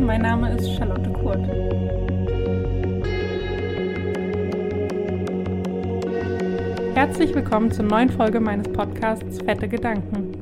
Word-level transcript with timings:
Mein 0.00 0.22
Name 0.22 0.56
ist 0.56 0.76
Charlotte 0.76 1.10
Kurt. 1.12 1.46
Herzlich 6.94 7.34
willkommen 7.34 7.70
zur 7.70 7.84
neuen 7.84 8.08
Folge 8.08 8.40
meines 8.40 8.72
Podcasts 8.72 9.38
Fette 9.42 9.68
Gedanken. 9.68 10.32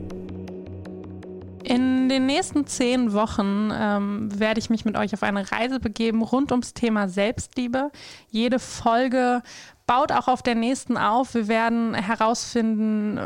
In 1.64 2.08
den 2.08 2.26
nächsten 2.26 2.66
zehn 2.66 3.12
Wochen 3.12 3.70
ähm, 3.72 4.38
werde 4.38 4.60
ich 4.60 4.70
mich 4.70 4.84
mit 4.84 4.96
euch 4.96 5.12
auf 5.12 5.22
eine 5.22 5.50
Reise 5.50 5.80
begeben 5.80 6.22
rund 6.22 6.52
ums 6.52 6.72
Thema 6.72 7.08
Selbstliebe. 7.08 7.90
Jede 8.30 8.58
Folge 8.58 9.42
baut 9.86 10.10
auch 10.10 10.26
auf 10.26 10.42
der 10.42 10.56
nächsten 10.56 10.96
auf. 10.96 11.34
Wir 11.34 11.48
werden 11.48 11.94
herausfinden, 11.94 13.18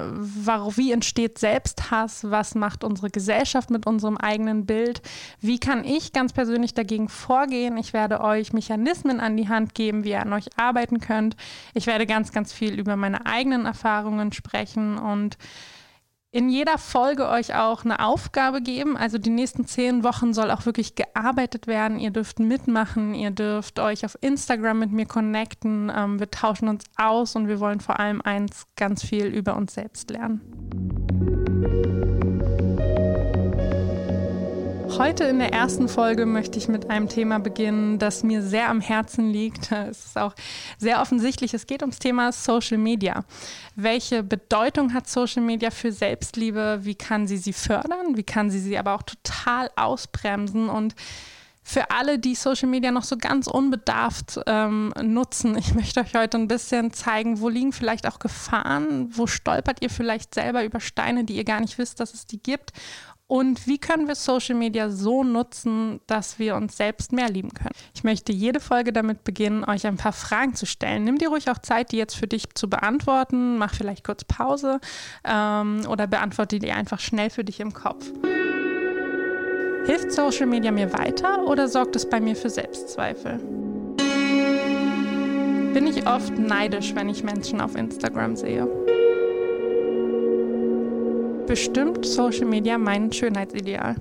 wie 0.77 0.93
entsteht 0.93 1.39
Selbsthass, 1.39 2.30
was 2.30 2.55
macht 2.55 2.84
unsere 2.84 3.11
Gesellschaft 3.11 3.71
mit 3.71 3.87
unserem 3.87 4.19
eigenen 4.19 4.67
Bild, 4.67 5.01
wie 5.41 5.59
kann 5.59 5.84
ich 5.84 6.12
ganz 6.12 6.33
persönlich 6.33 6.75
dagegen 6.75 7.09
vorgehen. 7.09 7.79
Ich 7.79 7.93
werde 7.93 8.20
euch 8.20 8.53
Mechanismen 8.53 9.20
an 9.20 9.37
die 9.37 9.48
Hand 9.48 9.75
geben, 9.75 10.05
wie 10.05 10.11
ihr 10.11 10.20
an 10.20 10.33
euch 10.33 10.48
arbeiten 10.57 11.01
könnt. 11.01 11.37
Ich 11.73 11.87
werde 11.87 12.07
ganz, 12.07 12.33
ganz 12.33 12.53
viel 12.53 12.79
über 12.79 12.97
meine 12.97 13.25
eigenen 13.25 13.65
Erfahrungen 13.65 14.33
sprechen 14.33 14.98
und 14.98 15.39
in 16.33 16.48
jeder 16.48 16.79
Folge 16.79 17.29
euch 17.29 17.55
auch 17.55 17.84
eine 17.84 18.05
Aufgabe 18.05 18.62
geben. 18.62 18.97
Also 18.97 19.19
die 19.19 19.30
nächsten 19.30 19.66
zehn 19.66 20.05
Wochen 20.05 20.33
soll 20.33 20.51
auch 20.51 20.65
wirklich 20.65 20.95
gearbeitet 20.95 21.66
werden. 21.66 21.98
Ihr 21.98 22.11
dürft 22.11 22.39
mitmachen, 22.39 23.15
ihr 23.15 23.30
dürft 23.33 23.80
euch 23.80 24.05
auf 24.05 24.16
Instagram 24.20 24.79
mit 24.79 24.93
mir 24.93 25.06
connecten. 25.06 25.91
Ähm, 25.95 26.20
wir 26.20 26.30
tauschen 26.30 26.69
uns 26.69 26.84
aus 26.97 27.34
und 27.34 27.48
wir 27.48 27.59
wollen 27.59 27.80
vor 27.80 27.98
allem 27.98 28.20
eins 28.23 28.66
ganz 28.77 29.03
viel 29.03 29.27
über 29.27 29.56
uns 29.56 29.75
selbst 29.75 30.11
lernen. 30.11 30.41
Heute 34.98 35.24
in 35.24 35.38
der 35.38 35.52
ersten 35.52 35.88
Folge 35.88 36.27
möchte 36.27 36.58
ich 36.58 36.66
mit 36.66 36.91
einem 36.91 37.08
Thema 37.08 37.38
beginnen, 37.38 37.98
das 37.98 38.22
mir 38.22 38.42
sehr 38.42 38.69
am 38.69 38.80
Herzen 38.80 39.30
liegt. 39.30 39.70
Es 39.91 40.06
ist 40.06 40.19
auch 40.19 40.34
sehr 40.78 41.00
offensichtlich. 41.00 41.55
Es 41.55 41.66
geht 41.66 41.83
ums 41.83 41.98
Thema 41.98 42.33
Social 42.33 42.77
Media. 42.77 43.24
Welche 43.77 44.22
Bedeutung 44.22 44.92
hat 44.92 45.08
Social 45.08 45.42
Media 45.42 45.70
für 45.70 45.92
Selbstliebe? 45.92 46.80
Wie 46.83 46.96
kann 46.96 47.27
sie 47.27 47.38
sie 47.38 47.52
fördern? 47.52 48.16
Wie 48.16 48.24
kann 48.24 48.50
sie 48.50 48.58
sie 48.58 48.77
aber 48.77 48.94
auch 48.94 49.02
total 49.02 49.70
ausbremsen? 49.77 50.68
Und 50.68 50.94
für 51.62 51.91
alle, 51.91 52.18
die 52.18 52.34
Social 52.34 52.68
Media 52.68 52.91
noch 52.91 53.05
so 53.05 53.16
ganz 53.16 53.46
unbedarft 53.46 54.41
ähm, 54.46 54.92
nutzen, 55.02 55.56
ich 55.56 55.74
möchte 55.77 56.00
euch 56.00 56.14
heute 56.14 56.36
ein 56.36 56.48
bisschen 56.48 56.92
zeigen, 56.92 57.41
wo 57.41 57.48
liegen 57.48 57.72
vielleicht 57.72 58.08
auch 58.08 58.18
Gefahren, 58.18 59.08
wo 59.16 59.27
stolpert 59.27 59.80
ihr 59.80 59.91
vielleicht 59.91 60.34
selber 60.34 60.64
über 60.64 60.80
Steine, 60.80 61.24
die 61.24 61.36
ihr 61.36 61.44
gar 61.44 61.61
nicht 61.61 61.78
wisst, 61.78 62.00
dass 62.00 62.12
es 62.12 62.27
die 62.27 62.42
gibt 62.42 62.72
und 63.31 63.69
wie 63.69 63.78
können 63.78 64.09
wir 64.09 64.17
Social 64.17 64.56
Media 64.56 64.91
so 64.91 65.23
nutzen, 65.23 66.00
dass 66.09 66.41
wir 66.41 66.56
uns 66.56 66.77
selbst 66.77 67.12
mehr 67.12 67.31
lieben 67.31 67.55
können? 67.55 67.70
Ich 67.95 68.03
möchte 68.03 68.33
jede 68.33 68.59
Folge 68.59 68.92
damit 68.92 69.23
beginnen, 69.23 69.62
euch 69.62 69.86
ein 69.86 69.97
paar 69.97 70.12
Fragen 70.12 70.55
zu 70.56 70.67
stellen. 70.67 71.05
Nimm 71.05 71.17
dir 71.17 71.28
ruhig 71.28 71.48
auch 71.48 71.58
Zeit, 71.58 71.92
die 71.92 71.97
jetzt 71.97 72.17
für 72.17 72.27
dich 72.27 72.53
zu 72.55 72.69
beantworten. 72.69 73.56
Mach 73.56 73.73
vielleicht 73.73 74.03
kurz 74.03 74.25
Pause 74.25 74.81
ähm, 75.23 75.83
oder 75.89 76.08
beantworte 76.08 76.58
die 76.58 76.73
einfach 76.73 76.98
schnell 76.98 77.31
für 77.31 77.45
dich 77.45 77.61
im 77.61 77.73
Kopf. 77.73 78.11
Hilft 79.86 80.11
Social 80.11 80.47
Media 80.47 80.73
mir 80.73 80.92
weiter 80.92 81.45
oder 81.47 81.69
sorgt 81.69 81.95
es 81.95 82.11
bei 82.11 82.19
mir 82.19 82.34
für 82.34 82.51
Selbstzweifel? 82.51 83.39
Bin 85.73 85.86
ich 85.86 86.05
oft 86.05 86.36
neidisch, 86.36 86.97
wenn 86.97 87.08
ich 87.08 87.23
Menschen 87.23 87.61
auf 87.61 87.77
Instagram 87.77 88.34
sehe? 88.34 88.69
Bestimmt 91.51 92.06
Social 92.06 92.45
Media 92.45 92.79
mein 92.79 93.12
Schönheitsideal? 93.12 93.97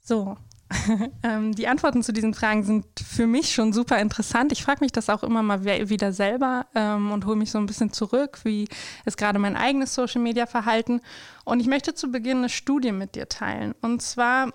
So, 0.00 0.36
ähm, 1.24 1.52
die 1.52 1.66
Antworten 1.66 2.00
zu 2.00 2.12
diesen 2.12 2.32
Fragen 2.32 2.62
sind 2.62 2.86
für 3.04 3.26
mich 3.26 3.52
schon 3.52 3.72
super 3.72 3.98
interessant. 3.98 4.52
Ich 4.52 4.62
frage 4.62 4.84
mich 4.84 4.92
das 4.92 5.10
auch 5.10 5.24
immer 5.24 5.42
mal 5.42 5.64
wieder 5.64 6.12
selber 6.12 6.66
ähm, 6.76 7.10
und 7.10 7.26
hole 7.26 7.34
mich 7.34 7.50
so 7.50 7.58
ein 7.58 7.66
bisschen 7.66 7.92
zurück, 7.92 8.38
wie 8.44 8.68
ist 9.04 9.16
gerade 9.16 9.40
mein 9.40 9.56
eigenes 9.56 9.96
Social 9.96 10.22
Media 10.22 10.46
Verhalten. 10.46 11.00
Und 11.44 11.58
ich 11.58 11.66
möchte 11.66 11.92
zu 11.94 12.12
Beginn 12.12 12.38
eine 12.38 12.50
Studie 12.50 12.92
mit 12.92 13.16
dir 13.16 13.28
teilen. 13.28 13.74
Und 13.82 14.00
zwar 14.00 14.52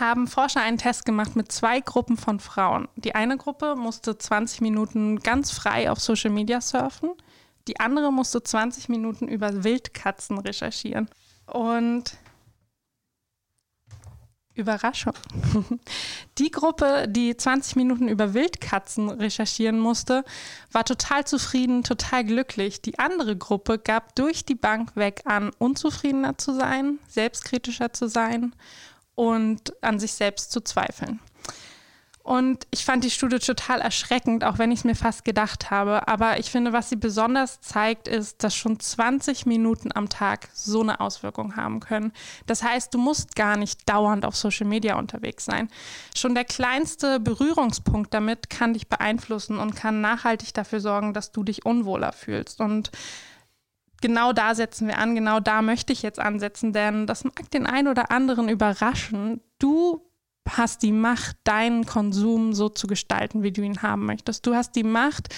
haben 0.00 0.26
Forscher 0.26 0.62
einen 0.62 0.78
Test 0.78 1.04
gemacht 1.04 1.36
mit 1.36 1.52
zwei 1.52 1.80
Gruppen 1.80 2.16
von 2.16 2.40
Frauen. 2.40 2.88
Die 2.96 3.14
eine 3.14 3.36
Gruppe 3.36 3.76
musste 3.76 4.16
20 4.16 4.62
Minuten 4.62 5.18
ganz 5.18 5.50
frei 5.50 5.90
auf 5.90 6.00
Social 6.00 6.30
Media 6.30 6.62
surfen 6.62 7.10
die 7.70 7.78
andere 7.78 8.12
musste 8.12 8.42
20 8.42 8.88
Minuten 8.88 9.28
über 9.28 9.62
Wildkatzen 9.62 10.38
recherchieren. 10.38 11.08
Und 11.46 12.18
Überraschung. 14.54 15.14
Die 16.38 16.50
Gruppe, 16.50 17.06
die 17.08 17.36
20 17.36 17.76
Minuten 17.76 18.08
über 18.08 18.34
Wildkatzen 18.34 19.08
recherchieren 19.08 19.78
musste, 19.78 20.24
war 20.72 20.84
total 20.84 21.24
zufrieden, 21.24 21.84
total 21.84 22.24
glücklich. 22.24 22.82
Die 22.82 22.98
andere 22.98 23.36
Gruppe 23.36 23.78
gab 23.78 24.16
durch 24.16 24.44
die 24.44 24.56
Bank 24.56 24.96
weg 24.96 25.22
an, 25.24 25.52
unzufriedener 25.58 26.36
zu 26.36 26.52
sein, 26.52 26.98
selbstkritischer 27.08 27.92
zu 27.92 28.08
sein 28.08 28.52
und 29.14 29.80
an 29.82 30.00
sich 30.00 30.12
selbst 30.12 30.50
zu 30.50 30.60
zweifeln. 30.60 31.20
Und 32.30 32.68
ich 32.70 32.84
fand 32.84 33.02
die 33.02 33.10
Studie 33.10 33.40
total 33.40 33.80
erschreckend, 33.80 34.44
auch 34.44 34.58
wenn 34.58 34.70
ich 34.70 34.78
es 34.78 34.84
mir 34.84 34.94
fast 34.94 35.24
gedacht 35.24 35.72
habe. 35.72 36.06
Aber 36.06 36.38
ich 36.38 36.48
finde, 36.48 36.72
was 36.72 36.88
sie 36.88 36.94
besonders 36.94 37.60
zeigt, 37.60 38.06
ist, 38.06 38.44
dass 38.44 38.54
schon 38.54 38.78
20 38.78 39.46
Minuten 39.46 39.90
am 39.92 40.08
Tag 40.08 40.48
so 40.54 40.80
eine 40.80 41.00
Auswirkung 41.00 41.56
haben 41.56 41.80
können. 41.80 42.12
Das 42.46 42.62
heißt, 42.62 42.94
du 42.94 42.98
musst 42.98 43.34
gar 43.34 43.56
nicht 43.56 43.88
dauernd 43.88 44.24
auf 44.24 44.36
Social 44.36 44.68
Media 44.68 44.96
unterwegs 44.96 45.44
sein. 45.44 45.68
Schon 46.14 46.36
der 46.36 46.44
kleinste 46.44 47.18
Berührungspunkt 47.18 48.14
damit 48.14 48.48
kann 48.48 48.74
dich 48.74 48.86
beeinflussen 48.86 49.58
und 49.58 49.74
kann 49.74 50.00
nachhaltig 50.00 50.54
dafür 50.54 50.78
sorgen, 50.78 51.14
dass 51.14 51.32
du 51.32 51.42
dich 51.42 51.66
unwohler 51.66 52.12
fühlst. 52.12 52.60
Und 52.60 52.92
genau 54.00 54.32
da 54.32 54.54
setzen 54.54 54.86
wir 54.86 54.98
an, 54.98 55.16
genau 55.16 55.40
da 55.40 55.62
möchte 55.62 55.92
ich 55.92 56.02
jetzt 56.02 56.20
ansetzen, 56.20 56.72
denn 56.72 57.08
das 57.08 57.24
mag 57.24 57.50
den 57.50 57.66
einen 57.66 57.88
oder 57.88 58.12
anderen 58.12 58.48
überraschen. 58.48 59.40
Du 59.58 60.06
hast 60.48 60.82
die 60.82 60.92
Macht, 60.92 61.36
deinen 61.44 61.86
Konsum 61.86 62.54
so 62.54 62.68
zu 62.68 62.86
gestalten, 62.86 63.42
wie 63.42 63.52
du 63.52 63.62
ihn 63.62 63.82
haben 63.82 64.06
möchtest. 64.06 64.46
Du 64.46 64.54
hast 64.54 64.74
die 64.76 64.84
Macht, 64.84 65.28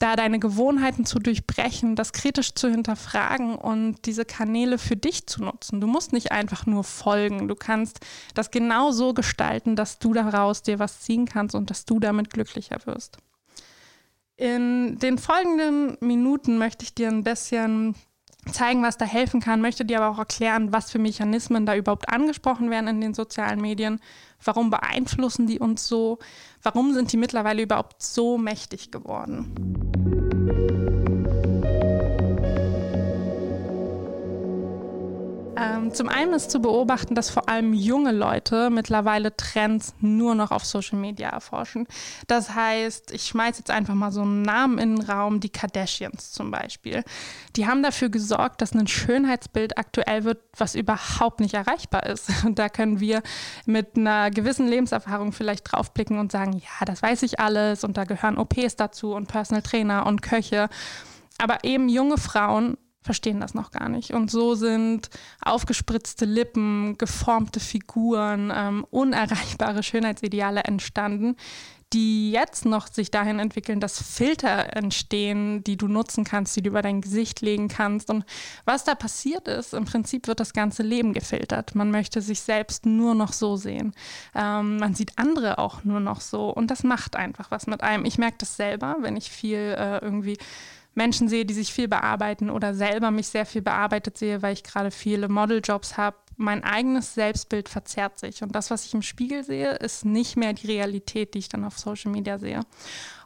da 0.00 0.16
deine 0.16 0.38
Gewohnheiten 0.38 1.04
zu 1.04 1.18
durchbrechen, 1.18 1.94
das 1.94 2.12
kritisch 2.12 2.54
zu 2.54 2.70
hinterfragen 2.70 3.54
und 3.54 4.06
diese 4.06 4.24
Kanäle 4.24 4.78
für 4.78 4.96
dich 4.96 5.26
zu 5.26 5.44
nutzen. 5.44 5.80
Du 5.80 5.86
musst 5.86 6.14
nicht 6.14 6.32
einfach 6.32 6.64
nur 6.64 6.84
folgen. 6.84 7.48
Du 7.48 7.54
kannst 7.54 8.00
das 8.34 8.50
genau 8.50 8.92
so 8.92 9.12
gestalten, 9.12 9.76
dass 9.76 9.98
du 9.98 10.14
daraus 10.14 10.62
dir 10.62 10.78
was 10.78 11.00
ziehen 11.00 11.26
kannst 11.26 11.54
und 11.54 11.68
dass 11.68 11.84
du 11.84 12.00
damit 12.00 12.30
glücklicher 12.30 12.78
wirst. 12.86 13.18
In 14.36 14.98
den 14.98 15.18
folgenden 15.18 15.98
Minuten 16.00 16.56
möchte 16.56 16.82
ich 16.84 16.94
dir 16.94 17.08
ein 17.08 17.22
bisschen 17.22 17.94
zeigen, 18.46 18.82
was 18.82 18.96
da 18.96 19.04
helfen 19.04 19.40
kann, 19.40 19.60
möchte 19.60 19.84
dir 19.84 20.00
aber 20.00 20.14
auch 20.14 20.18
erklären, 20.18 20.72
was 20.72 20.90
für 20.90 20.98
Mechanismen 20.98 21.66
da 21.66 21.74
überhaupt 21.74 22.08
angesprochen 22.08 22.70
werden 22.70 22.88
in 22.88 23.00
den 23.00 23.14
sozialen 23.14 23.60
Medien, 23.60 24.00
warum 24.44 24.70
beeinflussen 24.70 25.46
die 25.46 25.58
uns 25.58 25.86
so, 25.86 26.18
warum 26.62 26.94
sind 26.94 27.12
die 27.12 27.16
mittlerweile 27.16 27.62
überhaupt 27.62 28.02
so 28.02 28.38
mächtig 28.38 28.90
geworden. 28.90 30.99
Ähm, 35.60 35.92
zum 35.92 36.08
einen 36.08 36.32
ist 36.32 36.50
zu 36.50 36.60
beobachten, 36.60 37.14
dass 37.14 37.28
vor 37.28 37.48
allem 37.50 37.74
junge 37.74 38.12
Leute 38.12 38.70
mittlerweile 38.70 39.36
Trends 39.36 39.94
nur 40.00 40.34
noch 40.34 40.52
auf 40.52 40.64
Social 40.64 40.98
Media 40.98 41.28
erforschen. 41.28 41.86
Das 42.28 42.54
heißt, 42.54 43.12
ich 43.12 43.24
schmeiße 43.24 43.58
jetzt 43.58 43.70
einfach 43.70 43.94
mal 43.94 44.10
so 44.10 44.22
einen 44.22 44.40
Namen 44.40 44.78
in 44.78 44.96
den 44.96 45.04
Raum, 45.04 45.40
die 45.40 45.50
Kardashians 45.50 46.32
zum 46.32 46.50
Beispiel. 46.50 47.04
Die 47.56 47.66
haben 47.66 47.82
dafür 47.82 48.08
gesorgt, 48.08 48.62
dass 48.62 48.72
ein 48.72 48.86
Schönheitsbild 48.86 49.76
aktuell 49.76 50.24
wird, 50.24 50.38
was 50.56 50.74
überhaupt 50.74 51.40
nicht 51.40 51.52
erreichbar 51.52 52.06
ist. 52.06 52.30
Und 52.44 52.58
da 52.58 52.70
können 52.70 53.00
wir 53.00 53.22
mit 53.66 53.98
einer 53.98 54.30
gewissen 54.30 54.66
Lebenserfahrung 54.66 55.32
vielleicht 55.32 55.70
draufblicken 55.70 56.18
und 56.18 56.32
sagen, 56.32 56.54
ja, 56.54 56.84
das 56.86 57.02
weiß 57.02 57.22
ich 57.22 57.38
alles 57.38 57.84
und 57.84 57.96
da 57.96 58.04
gehören 58.04 58.38
OPs 58.38 58.76
dazu 58.76 59.14
und 59.14 59.26
Personal 59.26 59.62
Trainer 59.62 60.06
und 60.06 60.22
Köche. 60.22 60.68
Aber 61.38 61.64
eben 61.64 61.88
junge 61.88 62.16
Frauen 62.16 62.76
verstehen 63.02 63.40
das 63.40 63.54
noch 63.54 63.70
gar 63.70 63.88
nicht. 63.88 64.12
Und 64.12 64.30
so 64.30 64.54
sind 64.54 65.08
aufgespritzte 65.42 66.26
Lippen, 66.26 66.98
geformte 66.98 67.60
Figuren, 67.60 68.52
ähm, 68.54 68.86
unerreichbare 68.90 69.82
Schönheitsideale 69.82 70.64
entstanden, 70.64 71.36
die 71.92 72.30
jetzt 72.30 72.66
noch 72.66 72.86
sich 72.86 73.10
dahin 73.10 73.40
entwickeln, 73.40 73.80
dass 73.80 74.00
Filter 74.00 74.76
entstehen, 74.76 75.64
die 75.64 75.76
du 75.76 75.88
nutzen 75.88 76.24
kannst, 76.24 76.54
die 76.54 76.62
du 76.62 76.70
über 76.70 76.82
dein 76.82 77.00
Gesicht 77.00 77.40
legen 77.40 77.66
kannst. 77.66 78.10
Und 78.10 78.24
was 78.64 78.84
da 78.84 78.94
passiert 78.94 79.48
ist, 79.48 79.74
im 79.74 79.86
Prinzip 79.86 80.28
wird 80.28 80.38
das 80.38 80.52
ganze 80.52 80.84
Leben 80.84 81.12
gefiltert. 81.12 81.74
Man 81.74 81.90
möchte 81.90 82.22
sich 82.22 82.42
selbst 82.42 82.86
nur 82.86 83.16
noch 83.16 83.32
so 83.32 83.56
sehen. 83.56 83.92
Ähm, 84.36 84.76
man 84.76 84.94
sieht 84.94 85.12
andere 85.16 85.58
auch 85.58 85.82
nur 85.82 85.98
noch 85.98 86.20
so. 86.20 86.50
Und 86.50 86.70
das 86.70 86.84
macht 86.84 87.16
einfach 87.16 87.50
was 87.50 87.66
mit 87.66 87.82
einem. 87.82 88.04
Ich 88.04 88.18
merke 88.18 88.38
das 88.38 88.56
selber, 88.56 88.98
wenn 89.00 89.16
ich 89.16 89.28
viel 89.30 89.74
äh, 89.76 89.98
irgendwie 89.98 90.38
Menschen 90.94 91.28
sehe, 91.28 91.46
die 91.46 91.54
sich 91.54 91.72
viel 91.72 91.88
bearbeiten 91.88 92.50
oder 92.50 92.74
selber 92.74 93.10
mich 93.10 93.28
sehr 93.28 93.46
viel 93.46 93.62
bearbeitet 93.62 94.18
sehe, 94.18 94.42
weil 94.42 94.52
ich 94.52 94.64
gerade 94.64 94.90
viele 94.90 95.28
Modeljobs 95.28 95.96
habe, 95.96 96.16
mein 96.36 96.64
eigenes 96.64 97.14
Selbstbild 97.14 97.68
verzerrt 97.68 98.18
sich. 98.18 98.42
Und 98.42 98.54
das, 98.54 98.70
was 98.70 98.86
ich 98.86 98.94
im 98.94 99.02
Spiegel 99.02 99.44
sehe, 99.44 99.74
ist 99.74 100.04
nicht 100.04 100.36
mehr 100.36 100.54
die 100.54 100.66
Realität, 100.66 101.34
die 101.34 101.38
ich 101.38 101.48
dann 101.50 101.64
auf 101.64 101.78
Social 101.78 102.10
Media 102.10 102.38
sehe. 102.38 102.60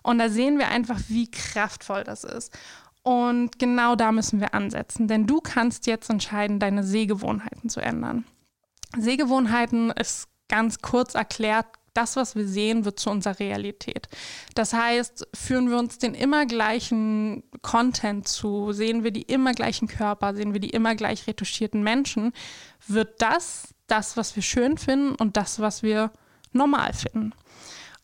Und 0.03 0.19
da 0.19 0.29
sehen 0.29 0.59
wir 0.59 0.69
einfach, 0.69 0.99
wie 1.09 1.31
kraftvoll 1.31 2.03
das 2.05 2.25
ist. 2.25 2.53
Und 3.03 3.59
genau 3.59 3.97
da 3.97 4.13
müssen 4.13 4.41
wir 4.41 4.55
ansetzen, 4.55 5.09
denn 5.09 5.27
du 5.27 5.41
kannst 5.41 5.87
jetzt 5.87 6.11
entscheiden, 6.11 6.59
deine 6.59 6.83
Sehgewohnheiten 6.83 7.69
zu 7.69 7.81
ändern. 7.81 8.25
Sehgewohnheiten 8.99 9.91
ist 9.91 10.27
ganz 10.49 10.81
kurz 10.81 11.15
erklärt 11.15 11.67
das, 11.95 12.17
was 12.17 12.37
wir 12.37 12.47
sehen, 12.47 12.85
wird 12.85 12.99
zu 12.99 13.11
unserer 13.11 13.39
Realität. 13.39 14.09
Das 14.55 14.73
heißt, 14.73 15.29
führen 15.33 15.71
wir 15.71 15.79
uns 15.79 15.99
den 15.99 16.15
immer 16.15 16.45
gleichen 16.47 17.45
Content 17.63 18.29
zu, 18.29 18.73
sehen 18.73 19.05
wir 19.05 19.11
die 19.11 19.23
immer 19.23 19.53
gleichen 19.53 19.89
Körper, 19.89 20.35
sehen 20.35 20.53
wir 20.53 20.61
die 20.61 20.71
immer 20.71 20.95
gleich 20.95 21.27
retuschierten 21.27 21.83
Menschen, 21.83 22.33
wird 22.87 23.23
das 23.23 23.75
das, 23.87 24.17
was 24.17 24.35
wir 24.37 24.43
schön 24.43 24.79
finden 24.79 25.15
und 25.15 25.37
das, 25.37 25.61
was 25.61 25.83
wir 25.83 26.11
normal 26.53 26.93
finden. 26.93 27.33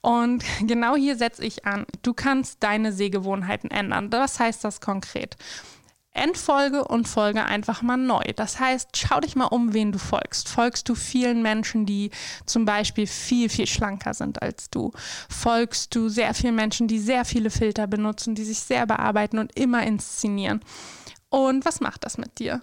Und 0.01 0.45
genau 0.67 0.97
hier 0.97 1.17
setze 1.17 1.45
ich 1.45 1.67
an. 1.67 1.87
Du 2.03 2.15
kannst 2.15 2.63
deine 2.63 2.93
Sehgewohnheiten 2.93 3.71
ändern. 3.71 4.13
Was 4.13 4.39
heißt 4.39 4.65
das 4.65 4.81
konkret? 4.81 5.37
Endfolge 6.13 6.85
und 6.85 7.07
folge 7.07 7.45
einfach 7.45 7.83
mal 7.83 7.97
neu. 7.97 8.23
Das 8.35 8.59
heißt, 8.59 8.97
schau 8.97 9.21
dich 9.21 9.37
mal 9.37 9.47
um, 9.47 9.73
wen 9.75 9.93
du 9.93 9.99
folgst. 9.99 10.49
Folgst 10.49 10.89
du 10.89 10.95
vielen 10.95 11.41
Menschen, 11.41 11.87
die 11.87 12.11
zum 12.47 12.65
Beispiel 12.65 13.07
viel, 13.07 13.49
viel 13.49 13.67
schlanker 13.67 14.13
sind 14.13 14.43
als 14.43 14.71
du? 14.71 14.91
Folgst 15.29 15.95
du 15.95 16.09
sehr 16.09 16.35
vielen 16.35 16.57
Menschen, 16.57 16.89
die 16.89 16.99
sehr 16.99 17.25
viele 17.25 17.51
Filter 17.51 17.87
benutzen, 17.87 18.35
die 18.35 18.45
sich 18.45 18.59
sehr 18.59 18.87
bearbeiten 18.87 19.39
und 19.39 19.57
immer 19.57 19.85
inszenieren? 19.85 20.61
Und 21.29 21.65
was 21.65 21.81
macht 21.81 22.05
das 22.05 22.19
mit 22.19 22.41
dir? 22.41 22.63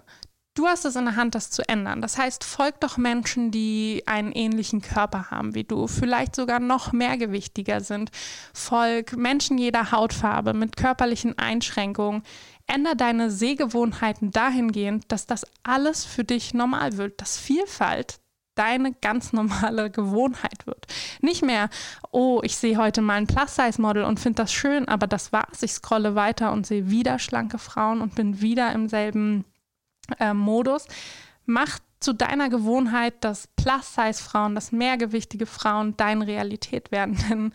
Du 0.58 0.66
hast 0.66 0.84
es 0.84 0.96
in 0.96 1.04
der 1.04 1.14
Hand, 1.14 1.36
das 1.36 1.50
zu 1.50 1.66
ändern. 1.68 2.02
Das 2.02 2.18
heißt, 2.18 2.42
folg 2.42 2.80
doch 2.80 2.96
Menschen, 2.96 3.52
die 3.52 4.02
einen 4.06 4.32
ähnlichen 4.32 4.82
Körper 4.82 5.30
haben 5.30 5.54
wie 5.54 5.62
du, 5.62 5.86
vielleicht 5.86 6.34
sogar 6.34 6.58
noch 6.58 6.92
mehrgewichtiger 6.92 7.80
sind. 7.80 8.10
Folg 8.52 9.16
Menschen 9.16 9.56
jeder 9.56 9.92
Hautfarbe 9.92 10.54
mit 10.54 10.76
körperlichen 10.76 11.38
Einschränkungen 11.38 12.24
änder 12.68 12.94
deine 12.94 13.30
Sehgewohnheiten 13.30 14.30
dahingehend, 14.30 15.04
dass 15.08 15.26
das 15.26 15.44
alles 15.62 16.04
für 16.04 16.24
dich 16.24 16.54
normal 16.54 16.96
wird, 16.96 17.20
dass 17.20 17.38
Vielfalt 17.38 18.20
deine 18.54 18.92
ganz 18.92 19.32
normale 19.32 19.90
Gewohnheit 19.90 20.66
wird. 20.66 20.86
Nicht 21.20 21.44
mehr, 21.44 21.70
oh, 22.10 22.40
ich 22.42 22.56
sehe 22.56 22.76
heute 22.76 23.00
mal 23.00 23.14
ein 23.14 23.26
Plus-Size-Model 23.26 24.04
und 24.04 24.18
finde 24.20 24.42
das 24.42 24.52
schön, 24.52 24.88
aber 24.88 25.06
das 25.06 25.32
war's. 25.32 25.62
Ich 25.62 25.72
scrolle 25.72 26.14
weiter 26.14 26.52
und 26.52 26.66
sehe 26.66 26.90
wieder 26.90 27.18
schlanke 27.18 27.58
Frauen 27.58 28.00
und 28.00 28.14
bin 28.16 28.40
wieder 28.40 28.72
im 28.72 28.88
selben 28.88 29.44
äh, 30.18 30.34
Modus. 30.34 30.86
Mach 31.46 31.78
zu 32.00 32.12
deiner 32.12 32.48
Gewohnheit, 32.48 33.14
dass 33.20 33.48
Plus-Size-Frauen, 33.56 34.54
dass 34.54 34.72
mehrgewichtige 34.72 35.46
Frauen 35.46 35.96
deine 35.96 36.26
Realität 36.26 36.90
werden. 36.90 37.16
Denn 37.30 37.52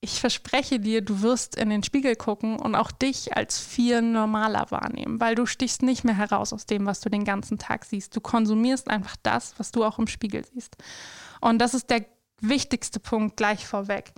ich 0.00 0.20
verspreche 0.20 0.78
dir, 0.78 1.00
du 1.02 1.22
wirst 1.22 1.56
in 1.56 1.70
den 1.70 1.82
Spiegel 1.82 2.16
gucken 2.16 2.58
und 2.58 2.74
auch 2.74 2.92
dich 2.92 3.36
als 3.36 3.58
viel 3.58 4.02
normaler 4.02 4.70
wahrnehmen, 4.70 5.20
weil 5.20 5.34
du 5.34 5.46
stichst 5.46 5.82
nicht 5.82 6.04
mehr 6.04 6.16
heraus 6.16 6.52
aus 6.52 6.66
dem, 6.66 6.86
was 6.86 7.00
du 7.00 7.08
den 7.08 7.24
ganzen 7.24 7.58
Tag 7.58 7.84
siehst. 7.84 8.14
Du 8.14 8.20
konsumierst 8.20 8.88
einfach 8.88 9.16
das, 9.22 9.54
was 9.58 9.72
du 9.72 9.84
auch 9.84 9.98
im 9.98 10.06
Spiegel 10.06 10.44
siehst. 10.44 10.76
Und 11.40 11.58
das 11.58 11.74
ist 11.74 11.90
der 11.90 12.04
wichtigste 12.40 13.00
Punkt 13.00 13.36
gleich 13.36 13.66
vorweg. 13.66 14.12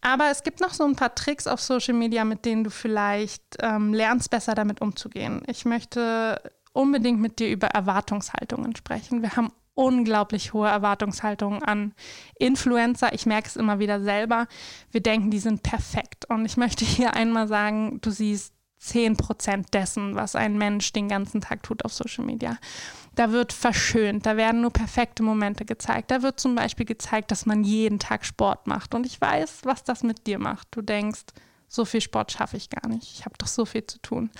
Aber 0.00 0.30
es 0.30 0.42
gibt 0.42 0.60
noch 0.60 0.74
so 0.74 0.84
ein 0.84 0.96
paar 0.96 1.14
Tricks 1.14 1.46
auf 1.46 1.60
Social 1.60 1.94
Media, 1.94 2.24
mit 2.24 2.44
denen 2.44 2.64
du 2.64 2.70
vielleicht 2.70 3.42
ähm, 3.60 3.94
lernst, 3.94 4.30
besser 4.30 4.54
damit 4.54 4.80
umzugehen. 4.80 5.42
Ich 5.46 5.64
möchte 5.64 6.42
unbedingt 6.72 7.20
mit 7.20 7.38
dir 7.38 7.48
über 7.50 7.68
Erwartungshaltungen 7.68 8.74
sprechen. 8.74 9.22
Wir 9.22 9.36
haben 9.36 9.52
unglaublich 9.74 10.52
hohe 10.52 10.68
Erwartungshaltung 10.68 11.62
an 11.62 11.94
Influencer. 12.38 13.12
Ich 13.14 13.26
merke 13.26 13.48
es 13.48 13.56
immer 13.56 13.78
wieder 13.78 14.02
selber. 14.02 14.46
Wir 14.90 15.02
denken, 15.02 15.30
die 15.30 15.38
sind 15.38 15.62
perfekt. 15.62 16.26
Und 16.28 16.44
ich 16.44 16.56
möchte 16.56 16.84
hier 16.84 17.14
einmal 17.14 17.48
sagen, 17.48 18.00
du 18.00 18.10
siehst 18.10 18.54
10 18.82 19.16
Prozent 19.16 19.74
dessen, 19.74 20.16
was 20.16 20.34
ein 20.34 20.58
Mensch 20.58 20.92
den 20.92 21.08
ganzen 21.08 21.40
Tag 21.40 21.62
tut 21.62 21.84
auf 21.84 21.92
Social 21.92 22.24
Media. 22.24 22.58
Da 23.14 23.30
wird 23.30 23.52
verschönt, 23.52 24.26
da 24.26 24.36
werden 24.36 24.60
nur 24.60 24.72
perfekte 24.72 25.22
Momente 25.22 25.64
gezeigt. 25.64 26.10
Da 26.10 26.22
wird 26.22 26.40
zum 26.40 26.56
Beispiel 26.56 26.86
gezeigt, 26.86 27.30
dass 27.30 27.46
man 27.46 27.62
jeden 27.62 28.00
Tag 28.00 28.24
Sport 28.24 28.66
macht. 28.66 28.94
Und 28.94 29.06
ich 29.06 29.20
weiß, 29.20 29.60
was 29.62 29.84
das 29.84 30.02
mit 30.02 30.26
dir 30.26 30.40
macht. 30.40 30.66
Du 30.72 30.82
denkst, 30.82 31.22
so 31.68 31.84
viel 31.84 32.00
Sport 32.00 32.32
schaffe 32.32 32.56
ich 32.56 32.70
gar 32.70 32.88
nicht. 32.88 33.04
Ich 33.14 33.24
habe 33.24 33.36
doch 33.38 33.46
so 33.46 33.64
viel 33.64 33.86
zu 33.86 33.98
tun. 34.02 34.30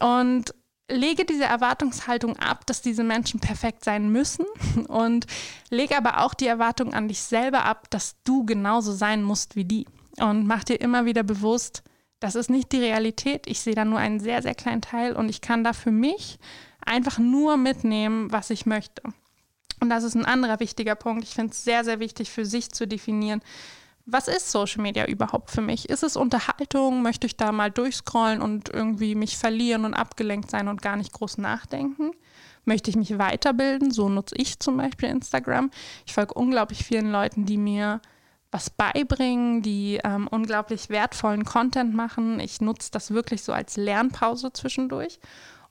Und 0.00 0.54
lege 0.90 1.24
diese 1.24 1.44
Erwartungshaltung 1.44 2.36
ab, 2.36 2.66
dass 2.66 2.82
diese 2.82 3.04
Menschen 3.04 3.40
perfekt 3.40 3.84
sein 3.84 4.10
müssen 4.10 4.46
und 4.88 5.26
lege 5.70 5.96
aber 5.96 6.24
auch 6.24 6.34
die 6.34 6.46
Erwartung 6.46 6.92
an 6.92 7.08
dich 7.08 7.20
selber 7.22 7.64
ab, 7.64 7.88
dass 7.90 8.16
du 8.24 8.44
genauso 8.44 8.92
sein 8.92 9.22
musst 9.22 9.56
wie 9.56 9.64
die. 9.64 9.86
Und 10.18 10.46
mach 10.46 10.64
dir 10.64 10.80
immer 10.80 11.04
wieder 11.04 11.22
bewusst, 11.22 11.82
das 12.18 12.34
ist 12.34 12.50
nicht 12.50 12.72
die 12.72 12.80
Realität. 12.80 13.46
Ich 13.46 13.60
sehe 13.60 13.74
da 13.74 13.84
nur 13.84 13.98
einen 13.98 14.20
sehr, 14.20 14.42
sehr 14.42 14.54
kleinen 14.54 14.82
Teil 14.82 15.16
und 15.16 15.28
ich 15.28 15.40
kann 15.40 15.64
da 15.64 15.72
für 15.72 15.90
mich 15.90 16.38
einfach 16.84 17.18
nur 17.18 17.56
mitnehmen, 17.56 18.30
was 18.30 18.50
ich 18.50 18.66
möchte. 18.66 19.02
Und 19.80 19.88
das 19.88 20.04
ist 20.04 20.14
ein 20.14 20.26
anderer 20.26 20.60
wichtiger 20.60 20.94
Punkt. 20.94 21.24
Ich 21.24 21.34
finde 21.34 21.52
es 21.52 21.64
sehr, 21.64 21.84
sehr 21.84 22.00
wichtig 22.00 22.30
für 22.30 22.44
sich 22.44 22.70
zu 22.70 22.86
definieren, 22.86 23.40
was 24.12 24.28
ist 24.28 24.50
Social 24.50 24.82
Media 24.82 25.06
überhaupt 25.06 25.50
für 25.50 25.60
mich? 25.60 25.88
Ist 25.88 26.02
es 26.02 26.16
Unterhaltung? 26.16 27.02
Möchte 27.02 27.26
ich 27.26 27.36
da 27.36 27.52
mal 27.52 27.70
durchscrollen 27.70 28.42
und 28.42 28.68
irgendwie 28.68 29.14
mich 29.14 29.36
verlieren 29.38 29.84
und 29.84 29.94
abgelenkt 29.94 30.50
sein 30.50 30.68
und 30.68 30.82
gar 30.82 30.96
nicht 30.96 31.12
groß 31.12 31.38
nachdenken? 31.38 32.12
Möchte 32.64 32.90
ich 32.90 32.96
mich 32.96 33.18
weiterbilden? 33.18 33.90
So 33.90 34.08
nutze 34.08 34.34
ich 34.36 34.58
zum 34.60 34.76
Beispiel 34.76 35.08
Instagram. 35.08 35.70
Ich 36.06 36.14
folge 36.14 36.34
unglaublich 36.34 36.84
vielen 36.84 37.10
Leuten, 37.10 37.46
die 37.46 37.56
mir 37.56 38.00
was 38.50 38.68
beibringen, 38.68 39.62
die 39.62 40.00
ähm, 40.02 40.26
unglaublich 40.28 40.90
wertvollen 40.90 41.44
Content 41.44 41.94
machen. 41.94 42.40
Ich 42.40 42.60
nutze 42.60 42.90
das 42.90 43.12
wirklich 43.12 43.42
so 43.42 43.52
als 43.52 43.76
Lernpause 43.76 44.52
zwischendurch. 44.52 45.20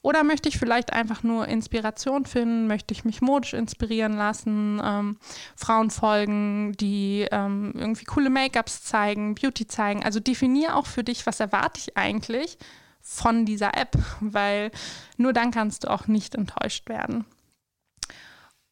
Oder 0.01 0.23
möchte 0.23 0.47
ich 0.47 0.57
vielleicht 0.57 0.93
einfach 0.93 1.23
nur 1.23 1.47
Inspiration 1.47 2.25
finden? 2.25 2.67
Möchte 2.67 2.93
ich 2.93 3.03
mich 3.03 3.21
modisch 3.21 3.53
inspirieren 3.53 4.13
lassen? 4.13 4.81
Ähm, 4.83 5.17
Frauen 5.55 5.89
folgen, 5.89 6.73
die 6.79 7.27
ähm, 7.31 7.73
irgendwie 7.75 8.05
coole 8.05 8.29
Make-ups 8.29 8.83
zeigen, 8.83 9.35
Beauty 9.35 9.67
zeigen. 9.67 10.03
Also 10.03 10.21
definier 10.21 10.77
auch 10.77 10.85
für 10.85 11.03
dich, 11.03 11.25
was 11.25 11.41
erwarte 11.41 11.79
ich 11.79 11.97
eigentlich 11.97 12.57
von 13.01 13.45
dieser 13.45 13.75
App, 13.75 13.97
weil 14.21 14.71
nur 15.17 15.33
dann 15.33 15.51
kannst 15.51 15.83
du 15.83 15.89
auch 15.89 16.07
nicht 16.07 16.35
enttäuscht 16.35 16.87
werden. 16.87 17.25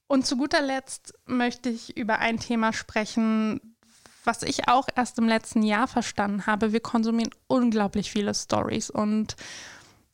Und 0.08 0.26
zu 0.26 0.38
guter 0.38 0.62
Letzt 0.62 1.14
möchte 1.26 1.70
ich 1.70 1.98
über 1.98 2.20
ein 2.20 2.40
Thema 2.40 2.72
sprechen, 2.72 3.76
was 4.24 4.44
ich 4.44 4.70
auch 4.70 4.88
erst 4.96 5.18
im 5.18 5.28
letzten 5.28 5.64
Jahr 5.64 5.88
verstanden 5.88 6.46
habe. 6.46 6.72
Wir 6.72 6.80
konsumieren 6.80 7.32
unglaublich 7.48 8.12
viele 8.12 8.34
Stories 8.34 8.90
und 8.90 9.36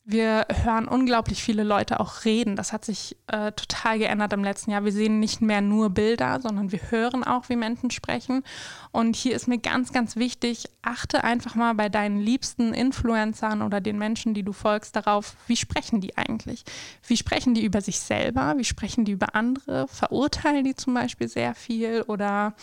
wir 0.05 0.48
hören 0.63 0.86
unglaublich 0.86 1.41
viele 1.41 1.63
Leute 1.63 2.01
auch 2.01 2.25
reden. 2.25 2.57
Das 2.57 2.74
hat 2.74 2.83
sich 2.83 3.15
äh, 3.27 3.53
total 3.53 4.00
geändert 4.00 4.33
im 4.33 4.43
letzten 4.43 4.72
Jahr. 4.72 4.83
Wir 4.83 4.91
sehen 4.91 5.22
nicht 5.22 5.41
mehr 5.41 5.62
nur 5.62 5.91
Bilder, 5.91 6.41
sondern 6.41 6.74
wir 6.74 6.91
hören 6.91 7.24
auch, 7.24 7.48
wie 7.48 7.55
Menschen 7.55 7.89
sprechen. 7.89 8.43
Und 8.91 9.15
hier 9.15 9.33
ist 9.33 9.48
mir 9.48 9.60
ganz, 9.60 9.93
ganz 9.93 10.17
wichtig, 10.17 10.65
achte 10.81 11.24
einfach 11.24 11.55
mal 11.55 11.74
bei 11.74 11.88
deinen 11.88 12.19
liebsten 12.19 12.74
Influencern 12.74 13.62
oder 13.62 13.79
den 13.79 13.98
Menschen, 13.98 14.33
die 14.33 14.43
du 14.43 14.51
folgst, 14.51 14.98
darauf, 14.98 15.38
wie 15.48 15.55
sprechen 15.55 16.01
die 16.01 16.17
eigentlich? 16.17 16.65
Wie 17.07 17.15
sprechen 17.15 17.53
die 17.53 17.63
über 17.63 17.79
sich 17.79 18.01
selber? 18.01 18.55
Wie 18.57 18.65
sprechen 18.65 19.05
die 19.05 19.13
über 19.13 19.36
andere? 19.36 19.88
Verurteilen 19.88 20.65
die 20.65 20.75
zum 20.75 20.95
Beispiel 20.95 21.29
sehr 21.29 21.55
viel? 21.55 22.01
Oder 22.03 22.55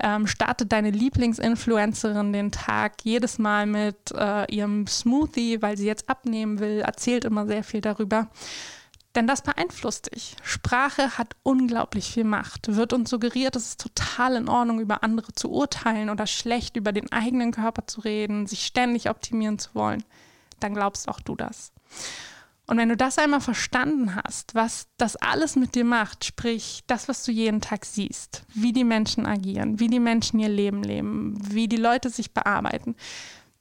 ähm, 0.00 0.28
startet 0.28 0.70
deine 0.70 0.90
Lieblingsinfluencerin 0.90 2.32
den 2.32 2.52
Tag 2.52 3.02
jedes 3.02 3.40
Mal 3.40 3.66
mit 3.66 4.12
äh, 4.16 4.44
ihrem 4.54 4.86
Smoothie, 4.86 5.60
weil 5.60 5.76
sie 5.76 5.86
jetzt 5.86 6.08
abnehmen 6.08 6.60
will? 6.60 6.83
Erzählt 6.84 7.24
immer 7.24 7.46
sehr 7.46 7.64
viel 7.64 7.80
darüber. 7.80 8.28
Denn 9.14 9.26
das 9.28 9.42
beeinflusst 9.42 10.12
dich. 10.12 10.34
Sprache 10.42 11.18
hat 11.18 11.36
unglaublich 11.44 12.12
viel 12.12 12.24
Macht. 12.24 12.74
Wird 12.74 12.92
uns 12.92 13.10
suggeriert, 13.10 13.54
es 13.54 13.68
ist 13.68 13.80
total 13.80 14.34
in 14.36 14.48
Ordnung, 14.48 14.80
über 14.80 15.04
andere 15.04 15.32
zu 15.32 15.52
urteilen 15.52 16.10
oder 16.10 16.26
schlecht 16.26 16.76
über 16.76 16.92
den 16.92 17.12
eigenen 17.12 17.52
Körper 17.52 17.86
zu 17.86 18.00
reden, 18.00 18.46
sich 18.46 18.66
ständig 18.66 19.08
optimieren 19.08 19.58
zu 19.58 19.70
wollen, 19.74 20.02
dann 20.58 20.74
glaubst 20.74 21.08
auch 21.08 21.20
du 21.20 21.36
das. 21.36 21.72
Und 22.66 22.78
wenn 22.78 22.88
du 22.88 22.96
das 22.96 23.18
einmal 23.18 23.42
verstanden 23.42 24.16
hast, 24.16 24.54
was 24.54 24.88
das 24.96 25.16
alles 25.16 25.54
mit 25.54 25.74
dir 25.74 25.84
macht, 25.84 26.24
sprich 26.24 26.82
das, 26.86 27.08
was 27.08 27.22
du 27.22 27.30
jeden 27.30 27.60
Tag 27.60 27.84
siehst, 27.84 28.44
wie 28.54 28.72
die 28.72 28.84
Menschen 28.84 29.26
agieren, 29.26 29.78
wie 29.80 29.88
die 29.88 30.00
Menschen 30.00 30.40
ihr 30.40 30.48
Leben 30.48 30.82
leben, 30.82 31.36
wie 31.52 31.68
die 31.68 31.76
Leute 31.76 32.08
sich 32.08 32.32
bearbeiten, 32.32 32.96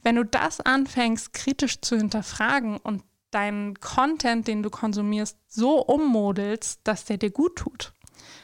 wenn 0.03 0.15
du 0.15 0.23
das 0.23 0.61
anfängst 0.61 1.33
kritisch 1.33 1.81
zu 1.81 1.97
hinterfragen 1.97 2.77
und 2.77 3.03
deinen 3.33 3.79
Content, 3.79 4.47
den 4.47 4.63
du 4.63 4.69
konsumierst, 4.69 5.37
so 5.47 5.81
ummodelst, 5.81 6.81
dass 6.83 7.05
der 7.05 7.17
dir 7.17 7.31
gut 7.31 7.57
tut, 7.57 7.93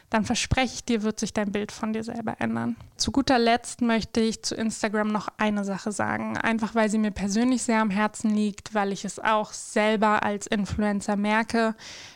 dann 0.10 0.25
verspreche 0.25 0.74
ich 0.75 0.86
dir, 0.86 1.03
wird 1.03 1.19
sich 1.19 1.34
dein 1.34 1.51
Bild 1.51 1.72
von 1.72 1.93
dir 1.93 2.03
selber 2.03 2.36
ändern. 2.39 2.75
Zu 3.00 3.13
guter 3.13 3.39
Letzt 3.39 3.82
möchte 3.82 4.20
ich 4.20 4.44
zu 4.44 4.56
Instagram 4.56 5.08
noch 5.08 5.29
eine 5.38 5.63
Sache 5.63 5.94
sagen, 5.94 6.38
einfach 6.38 6.75
weil 6.75 6.89
sie 6.89 6.98
mir 6.98 7.12
persönlich 7.12 7.63
sehr 7.63 7.79
am 7.79 7.89
Herzen 7.89 8.36
liegt, 8.36 8.74
weil 8.74 8.91
ich 8.91 9.06
es 9.06 9.20
auch 9.20 9.53
selber 9.53 10.24
als 10.24 10.48
Influencer 10.48 11.15
merke. 11.15 11.75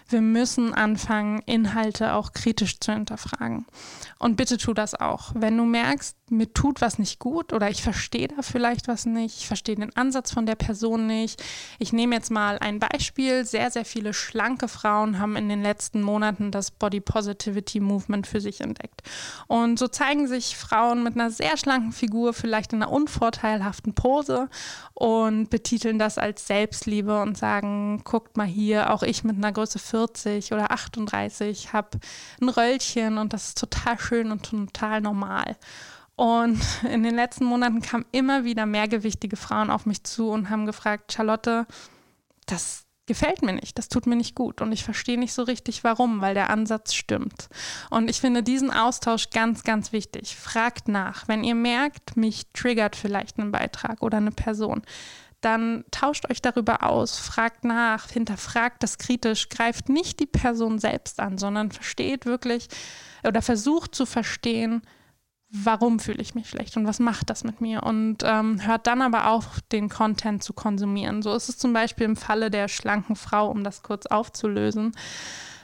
Wir 0.10 0.20
müssen 0.20 0.74
anfangen, 0.74 1.42
Inhalte 1.46 2.14
auch 2.14 2.34
kritisch 2.34 2.80
zu 2.80 2.92
hinterfragen. 2.92 3.66
Und 4.20 4.36
bitte 4.36 4.58
tu 4.58 4.74
das 4.74 4.94
auch. 4.94 5.32
Wenn 5.36 5.58
du 5.58 5.64
merkst, 5.64 6.18
mir 6.30 6.52
tut 6.54 6.82
was 6.82 7.00
nicht 7.00 7.20
gut 7.20 7.54
oder 7.54 7.70
ich 7.70 7.82
verstehe 7.82 8.28
da 8.28 8.42
vielleicht 8.42 8.88
was 8.88 9.06
nicht, 9.06 9.38
ich 9.38 9.48
verstehe 9.48 9.76
den 9.76 9.96
Ansatz 9.96 10.32
von 10.32 10.46
der 10.46 10.56
Person 10.56 11.08
nicht. 11.08 11.42
Ich 11.80 11.94
nehme 11.94 12.16
jetzt 12.16 12.32
mal 12.32 12.60
ein 12.60 12.80
Beispiel. 12.80 13.46
Sehr, 13.46 13.72
sehr 13.72 13.86
viele 13.86 14.14
schlanke 14.14 14.68
Frauen 14.68 15.20
haben 15.20 15.36
in 15.36 15.50
den 15.50 15.62
letzten 15.62 16.02
Monaten 16.02 16.52
das 16.52 16.72
Body 16.72 17.00
Positivity 17.00 17.80
Movement 17.80 18.28
für 18.28 18.42
sich 18.42 18.62
entdeckt. 18.62 19.02
Und 19.48 19.80
so 19.80 19.88
zeigen 19.88 20.28
sich 20.28 20.58
Frauen 20.58 20.73
mit 21.04 21.16
einer 21.16 21.30
sehr 21.30 21.58
schlanken 21.58 21.92
Figur, 21.92 22.34
vielleicht 22.34 22.74
in 22.74 22.82
einer 22.82 22.92
unvorteilhaften 22.92 23.94
Pose 23.94 24.50
und 24.94 25.50
betiteln 25.50 26.00
das 26.00 26.18
als 26.18 26.48
Selbstliebe 26.48 27.22
und 27.22 27.38
sagen, 27.38 28.02
guckt 28.04 28.38
mal 28.38 28.48
hier, 28.48 28.92
auch 28.92 29.04
ich 29.04 29.24
mit 29.24 29.38
einer 29.38 29.52
Größe 29.52 29.80
40 29.80 30.52
oder 30.52 30.72
38 30.72 31.74
habe 31.74 32.00
ein 32.42 32.50
Röllchen 32.50 33.18
und 33.18 33.34
das 33.34 33.50
ist 33.50 33.60
total 33.60 34.00
schön 34.00 34.32
und 34.32 34.44
total 34.44 35.02
normal. 35.02 35.56
Und 36.16 36.62
in 36.90 37.04
den 37.04 37.16
letzten 37.16 37.46
Monaten 37.46 37.82
kamen 37.82 38.06
immer 38.12 38.44
wieder 38.44 38.66
mehrgewichtige 38.66 39.36
Frauen 39.36 39.70
auf 39.70 39.86
mich 39.86 40.04
zu 40.04 40.30
und 40.30 40.50
haben 40.50 40.66
gefragt, 40.66 41.14
Charlotte, 41.14 41.68
das 42.46 42.86
gefällt 43.06 43.42
mir 43.42 43.54
nicht, 43.54 43.78
das 43.78 43.90
tut 43.90 44.08
mir 44.08 44.16
nicht 44.16 44.36
gut 44.36 44.62
und 44.62 44.72
ich 44.72 44.84
verstehe 44.84 45.20
nicht 45.20 45.34
so 45.34 45.44
richtig 45.44 45.84
warum, 45.84 46.22
weil 46.22 46.34
der 46.34 46.50
Ansatz 46.50 46.94
stimmt. 46.94 47.50
Und 47.90 48.10
ich 48.10 48.22
finde 48.22 48.44
diesen 48.44 48.72
Austausch 48.72 49.30
ganz, 49.30 49.64
ganz 49.64 49.92
wichtig. 49.92 50.36
Fragt 50.38 50.88
nach, 50.88 51.28
wenn 51.28 51.44
ihr 51.44 51.56
merkt, 51.56 52.16
mich 52.16 52.44
triggert 52.54 52.96
vielleicht 52.96 53.38
ein 53.40 53.52
Beitrag 53.52 54.02
oder 54.02 54.18
eine 54.18 54.32
Person, 54.32 54.84
dann 55.42 55.84
tauscht 55.92 56.30
euch 56.30 56.42
darüber 56.42 56.84
aus, 56.84 57.20
fragt 57.20 57.66
nach, 57.66 58.10
hinterfragt 58.10 58.82
das 58.82 58.98
kritisch, 58.98 59.50
greift 59.50 59.90
nicht 59.90 60.22
die 60.22 60.26
Person 60.26 60.80
selbst 60.80 61.20
an, 61.20 61.38
sondern 61.38 61.72
versteht 61.72 62.26
wirklich 62.26 62.70
oder 63.28 63.42
versucht 63.42 63.94
zu 63.94 64.06
verstehen, 64.06 64.82
warum 65.56 66.00
fühle 66.00 66.22
ich 66.22 66.34
mich 66.34 66.50
schlecht 66.50 66.76
und 66.78 66.88
was 66.88 67.00
macht 67.00 67.30
das 67.30 67.44
mit 67.44 67.62
mir 67.62 67.84
und 67.84 68.24
ähm, 68.24 68.66
hört 68.66 68.88
dann 68.88 69.04
aber 69.04 69.28
auf, 69.28 69.62
den 69.72 69.88
Content 69.88 70.44
zu 70.44 70.52
konsumieren. 70.54 71.22
So 71.22 71.34
ist 71.36 71.48
es 71.48 71.60
zum 71.60 71.74
Beispiel 71.74 72.06
im 72.06 72.16
Falle 72.16 72.50
der 72.50 72.68
schlanken 72.68 73.16
Frau, 73.16 73.50
um 73.50 73.64
das 73.64 73.84
kurz 73.84 74.08
aufzulösen. 74.08 74.94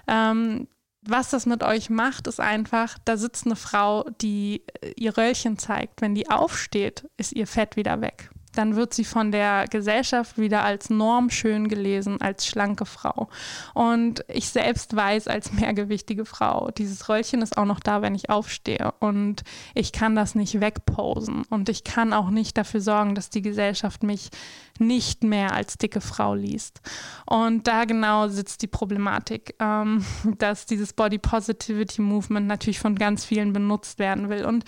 Ähm, 0.07 0.67
was 1.01 1.31
das 1.31 1.47
mit 1.47 1.63
euch 1.63 1.89
macht, 1.89 2.27
ist 2.27 2.39
einfach, 2.39 2.99
da 3.03 3.17
sitzt 3.17 3.47
eine 3.47 3.55
Frau, 3.55 4.05
die 4.21 4.63
äh, 4.81 4.91
ihr 4.95 5.17
Röllchen 5.17 5.57
zeigt. 5.57 6.01
Wenn 6.01 6.13
die 6.13 6.29
aufsteht, 6.29 7.09
ist 7.17 7.33
ihr 7.33 7.47
Fett 7.47 7.75
wieder 7.75 7.99
weg 7.99 8.29
dann 8.53 8.75
wird 8.75 8.93
sie 8.93 9.05
von 9.05 9.31
der 9.31 9.65
Gesellschaft 9.69 10.37
wieder 10.37 10.63
als 10.63 10.89
normschön 10.89 11.67
gelesen, 11.67 12.19
als 12.21 12.45
schlanke 12.45 12.85
Frau. 12.85 13.29
Und 13.73 14.25
ich 14.27 14.49
selbst 14.49 14.95
weiß 14.95 15.27
als 15.27 15.53
mehrgewichtige 15.53 16.25
Frau, 16.25 16.71
dieses 16.71 17.09
Röllchen 17.09 17.41
ist 17.41 17.57
auch 17.57 17.65
noch 17.65 17.79
da, 17.79 18.01
wenn 18.01 18.15
ich 18.15 18.29
aufstehe. 18.29 18.93
Und 18.99 19.43
ich 19.75 19.91
kann 19.91 20.15
das 20.15 20.35
nicht 20.35 20.59
wegposen. 20.59 21.43
Und 21.49 21.69
ich 21.69 21.83
kann 21.83 22.13
auch 22.13 22.29
nicht 22.29 22.57
dafür 22.57 22.81
sorgen, 22.81 23.15
dass 23.15 23.29
die 23.29 23.41
Gesellschaft 23.41 24.03
mich 24.03 24.29
nicht 24.79 25.23
mehr 25.23 25.53
als 25.53 25.77
dicke 25.77 26.01
Frau 26.01 26.33
liest. 26.33 26.81
Und 27.25 27.67
da 27.67 27.85
genau 27.85 28.27
sitzt 28.29 28.61
die 28.61 28.67
Problematik, 28.67 29.55
ähm, 29.59 30.05
dass 30.37 30.65
dieses 30.65 30.93
Body 30.93 31.17
Positivity 31.17 32.01
Movement 32.01 32.47
natürlich 32.47 32.79
von 32.79 32.95
ganz 32.95 33.25
vielen 33.25 33.53
benutzt 33.53 33.99
werden 33.99 34.29
will. 34.29 34.45
Und 34.45 34.65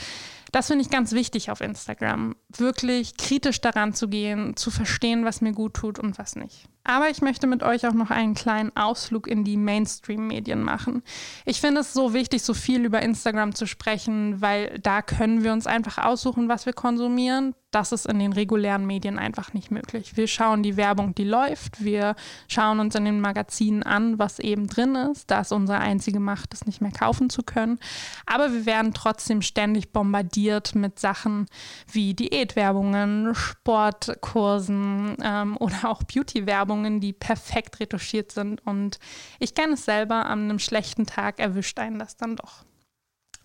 das 0.51 0.67
finde 0.67 0.84
ich 0.84 0.89
ganz 0.89 1.13
wichtig 1.13 1.50
auf 1.50 1.62
Instagram. 1.62 2.36
Wirklich 2.50 3.17
kritisch 3.17 3.62
daran 3.62 3.93
zu 3.93 4.08
gehen, 4.08 4.55
zu 4.58 4.70
verstehen, 4.70 5.24
was 5.24 5.41
mir 5.41 5.53
gut 5.53 5.75
tut 5.75 5.98
und 5.98 6.17
was 6.20 6.36
nicht. 6.36 6.67
Aber 6.84 7.10
ich 7.10 7.22
möchte 7.22 7.48
mit 7.48 7.63
euch 7.63 7.88
auch 7.88 7.93
noch 7.93 8.10
einen 8.10 8.34
kleinen 8.34 8.75
Ausflug 8.75 9.27
in 9.27 9.43
die 9.43 9.55
Mainstream-Medien 9.55 10.62
machen. 10.62 11.03
Ich 11.46 11.62
finde 11.62 11.81
es 11.81 11.93
so 11.93 12.13
wichtig, 12.13 12.41
so 12.41 12.53
viel 12.53 12.84
über 12.84 13.01
Instagram 13.01 13.53
zu 13.55 13.67
sprechen, 13.67 14.41
weil 14.41 14.79
da 14.79 15.01
können 15.01 15.43
wir 15.43 15.53
uns 15.53 15.67
einfach 15.67 16.00
aussuchen, 16.00 16.50
was 16.50 16.65
wir 16.65 16.74
konsumieren. 16.74 17.53
Das 17.72 17.92
ist 17.92 18.06
in 18.06 18.20
den 18.20 18.34
regulären 18.34 18.86
Medien 18.86 19.20
einfach 19.20 19.54
nicht 19.54 19.72
möglich. 19.72 20.18
Wir 20.18 20.28
schauen 20.28 20.63
die 20.63 20.78
Werbung, 20.78 21.16
die 21.16 21.24
läuft. 21.24 21.84
Wir 21.84 22.16
schauen 22.48 22.80
uns 22.80 22.96
in 22.96 23.06
den 23.06 23.22
Magazinen 23.22 23.84
an, 23.84 24.20
was 24.20 24.40
eben 24.40 24.68
drin 24.68 24.96
ist. 24.96 25.32
Da 25.32 25.42
ist 25.42 25.51
unsere 25.51 25.80
einzige 25.80 26.20
Macht, 26.20 26.54
es 26.54 26.66
nicht 26.66 26.82
mehr 26.82 26.92
kaufen 26.92 27.30
zu 27.30 27.44
können. 27.44 27.80
Aber 28.25 28.51
wir 28.54 28.66
werden 28.66 28.94
trotzdem 28.94 29.42
ständig 29.42 29.92
bombardiert 29.92 30.75
mit 30.75 31.00
Sachen 31.00 31.48
wie 31.92 32.13
Diätwerbungen, 32.13 33.34
Sportkursen 33.34 35.18
ähm, 35.24 35.58
oder 35.58 35.90
auch 35.90 36.04
Beauty-Werbung 36.04 36.51
Werbungen, 36.62 37.00
die 37.00 37.13
perfekt 37.13 37.80
retuschiert 37.80 38.32
sind. 38.32 38.66
Und 38.66 39.00
ich 39.40 39.56
kenne 39.56 39.74
es 39.74 39.86
selber, 39.86 40.25
an 40.25 40.44
einem 40.44 40.60
schlechten 40.60 41.06
Tag 41.06 41.40
erwischt 41.40 41.80
einen 41.80 42.00
das 42.00 42.18
dann 42.18 42.36
doch. 42.36 42.66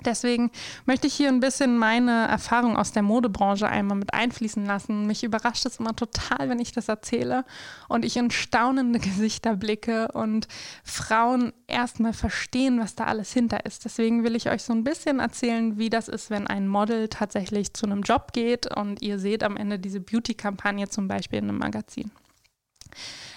Deswegen 0.04 0.50
möchte 0.84 1.06
ich 1.06 1.14
hier 1.14 1.28
ein 1.28 1.40
bisschen 1.40 1.78
meine 1.78 2.26
Erfahrung 2.28 2.76
aus 2.76 2.92
der 2.92 3.02
Modebranche 3.02 3.66
einmal 3.66 3.96
mit 3.96 4.12
einfließen 4.12 4.64
lassen. 4.66 5.06
Mich 5.06 5.24
überrascht 5.24 5.64
es 5.64 5.78
immer 5.78 5.96
total, 5.96 6.50
wenn 6.50 6.58
ich 6.58 6.72
das 6.72 6.88
erzähle 6.88 7.44
und 7.88 8.04
ich 8.04 8.16
in 8.16 8.30
staunende 8.30 8.98
Gesichter 9.00 9.56
blicke 9.56 10.08
und 10.12 10.48
Frauen 10.84 11.52
erstmal 11.66 12.12
verstehen, 12.12 12.78
was 12.78 12.94
da 12.94 13.04
alles 13.04 13.32
hinter 13.32 13.64
ist. 13.64 13.84
Deswegen 13.84 14.22
will 14.22 14.36
ich 14.36 14.50
euch 14.50 14.62
so 14.62 14.74
ein 14.74 14.84
bisschen 14.84 15.18
erzählen, 15.18 15.78
wie 15.78 15.90
das 15.90 16.08
ist, 16.08 16.28
wenn 16.30 16.46
ein 16.46 16.68
Model 16.68 17.08
tatsächlich 17.08 17.72
zu 17.72 17.86
einem 17.86 18.02
Job 18.02 18.32
geht 18.32 18.74
und 18.76 19.02
ihr 19.02 19.18
seht 19.18 19.42
am 19.42 19.56
Ende 19.56 19.78
diese 19.78 20.00
Beauty-Kampagne 20.00 20.88
zum 20.88 21.08
Beispiel 21.08 21.38
in 21.38 21.48
einem 21.48 21.58
Magazin. 21.58 22.10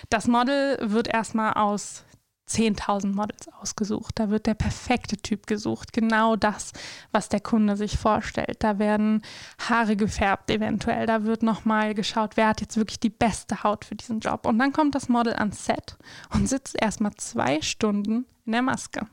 Das 0.09 0.27
Model 0.27 0.77
wird 0.81 1.07
erstmal 1.07 1.53
aus 1.53 2.03
10.000 2.49 3.13
Models 3.13 3.47
ausgesucht. 3.59 4.19
Da 4.19 4.29
wird 4.29 4.45
der 4.45 4.53
perfekte 4.53 5.17
Typ 5.17 5.47
gesucht. 5.47 5.93
Genau 5.93 6.35
das, 6.35 6.73
was 7.11 7.29
der 7.29 7.39
Kunde 7.39 7.77
sich 7.77 7.97
vorstellt. 7.97 8.57
Da 8.59 8.79
werden 8.79 9.21
Haare 9.59 9.95
gefärbt 9.95 10.49
eventuell. 10.49 11.05
Da 11.05 11.23
wird 11.23 11.43
nochmal 11.43 11.93
geschaut, 11.93 12.37
wer 12.37 12.47
hat 12.47 12.61
jetzt 12.61 12.77
wirklich 12.77 12.99
die 12.99 13.09
beste 13.09 13.63
Haut 13.63 13.85
für 13.85 13.95
diesen 13.95 14.19
Job. 14.19 14.45
Und 14.45 14.57
dann 14.59 14.73
kommt 14.73 14.95
das 14.95 15.09
Model 15.09 15.33
ans 15.33 15.65
Set 15.65 15.97
und 16.33 16.47
sitzt 16.47 16.81
erstmal 16.81 17.13
zwei 17.15 17.61
Stunden 17.61 18.25
in 18.45 18.51
der 18.53 18.61
Maske. 18.61 19.07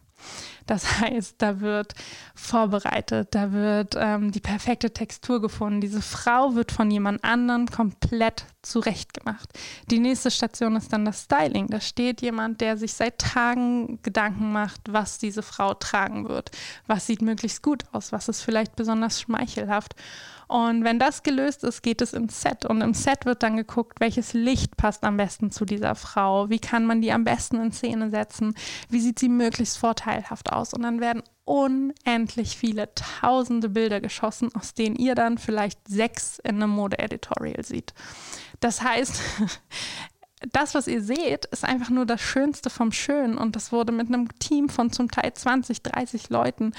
Das 0.66 1.00
heißt, 1.00 1.36
da 1.38 1.60
wird 1.60 1.94
vorbereitet, 2.34 3.28
da 3.32 3.52
wird 3.52 3.94
ähm, 3.96 4.32
die 4.32 4.40
perfekte 4.40 4.92
Textur 4.92 5.40
gefunden. 5.40 5.80
Diese 5.80 6.02
Frau 6.02 6.54
wird 6.54 6.72
von 6.72 6.90
jemand 6.90 7.24
anderem 7.24 7.66
komplett 7.66 8.44
zurechtgemacht. 8.62 9.48
Die 9.90 9.98
nächste 9.98 10.30
Station 10.30 10.76
ist 10.76 10.92
dann 10.92 11.04
das 11.04 11.22
Styling. 11.24 11.68
Da 11.68 11.80
steht 11.80 12.20
jemand, 12.20 12.60
der 12.60 12.76
sich 12.76 12.94
seit 12.94 13.18
Tagen 13.18 14.00
Gedanken 14.02 14.52
macht, 14.52 14.80
was 14.88 15.18
diese 15.18 15.42
Frau 15.42 15.74
tragen 15.74 16.28
wird. 16.28 16.50
Was 16.86 17.06
sieht 17.06 17.22
möglichst 17.22 17.62
gut 17.62 17.84
aus? 17.92 18.12
Was 18.12 18.28
ist 18.28 18.42
vielleicht 18.42 18.76
besonders 18.76 19.20
schmeichelhaft? 19.20 19.94
Und 20.48 20.84
wenn 20.84 21.00
das 21.00 21.24
gelöst 21.24 21.64
ist, 21.64 21.82
geht 21.82 22.00
es 22.00 22.12
ins 22.12 22.40
Set. 22.40 22.64
Und 22.64 22.80
im 22.80 22.94
Set 22.94 23.24
wird 23.24 23.42
dann 23.42 23.56
geguckt, 23.56 23.98
welches 23.98 24.32
Licht 24.32 24.76
passt 24.76 25.02
am 25.02 25.16
besten 25.16 25.50
zu 25.50 25.64
dieser 25.64 25.96
Frau. 25.96 26.48
Wie 26.50 26.60
kann 26.60 26.86
man 26.86 27.00
die 27.00 27.10
am 27.10 27.24
besten 27.24 27.56
in 27.60 27.72
Szene 27.72 28.10
setzen? 28.10 28.54
Wie 28.88 29.00
sieht 29.00 29.18
sie 29.18 29.28
möglichst 29.28 29.78
vorteilhaft 29.78 30.52
aus? 30.56 30.74
Und 30.74 30.82
dann 30.82 31.00
werden 31.00 31.22
unendlich 31.44 32.56
viele 32.56 32.92
tausende 32.94 33.68
Bilder 33.68 34.00
geschossen, 34.00 34.50
aus 34.54 34.74
denen 34.74 34.96
ihr 34.96 35.14
dann 35.14 35.38
vielleicht 35.38 35.86
sechs 35.88 36.38
in 36.40 36.56
einem 36.56 36.70
Mode-Editorial 36.70 37.64
seht. 37.64 37.94
Das 38.60 38.82
heißt, 38.82 39.20
das, 40.52 40.74
was 40.74 40.86
ihr 40.86 41.02
seht, 41.02 41.46
ist 41.46 41.64
einfach 41.64 41.90
nur 41.90 42.06
das 42.06 42.20
Schönste 42.20 42.70
vom 42.70 42.92
Schönen 42.92 43.38
und 43.38 43.56
das 43.56 43.72
wurde 43.72 43.92
mit 43.92 44.08
einem 44.08 44.28
Team 44.38 44.68
von 44.68 44.90
zum 44.92 45.10
Teil 45.10 45.32
20, 45.32 45.82
30 45.82 46.30
Leuten 46.30 46.72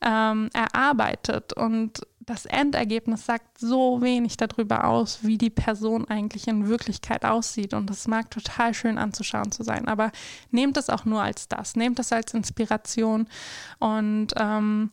ähm, 0.00 0.50
erarbeitet 0.52 1.52
und 1.52 2.00
das 2.26 2.46
Endergebnis 2.46 3.26
sagt 3.26 3.58
so 3.58 4.00
wenig 4.00 4.36
darüber 4.36 4.84
aus, 4.84 5.20
wie 5.22 5.38
die 5.38 5.50
Person 5.50 6.06
eigentlich 6.08 6.46
in 6.46 6.68
Wirklichkeit 6.68 7.24
aussieht. 7.24 7.74
Und 7.74 7.90
das 7.90 8.06
mag 8.06 8.30
total 8.30 8.74
schön 8.74 8.98
anzuschauen 8.98 9.50
zu 9.50 9.62
sein. 9.64 9.88
Aber 9.88 10.12
nehmt 10.50 10.76
es 10.76 10.88
auch 10.88 11.04
nur 11.04 11.22
als 11.22 11.48
das. 11.48 11.74
Nehmt 11.74 11.98
es 11.98 12.12
als 12.12 12.34
Inspiration 12.34 13.26
und 13.78 14.28
ähm, 14.36 14.90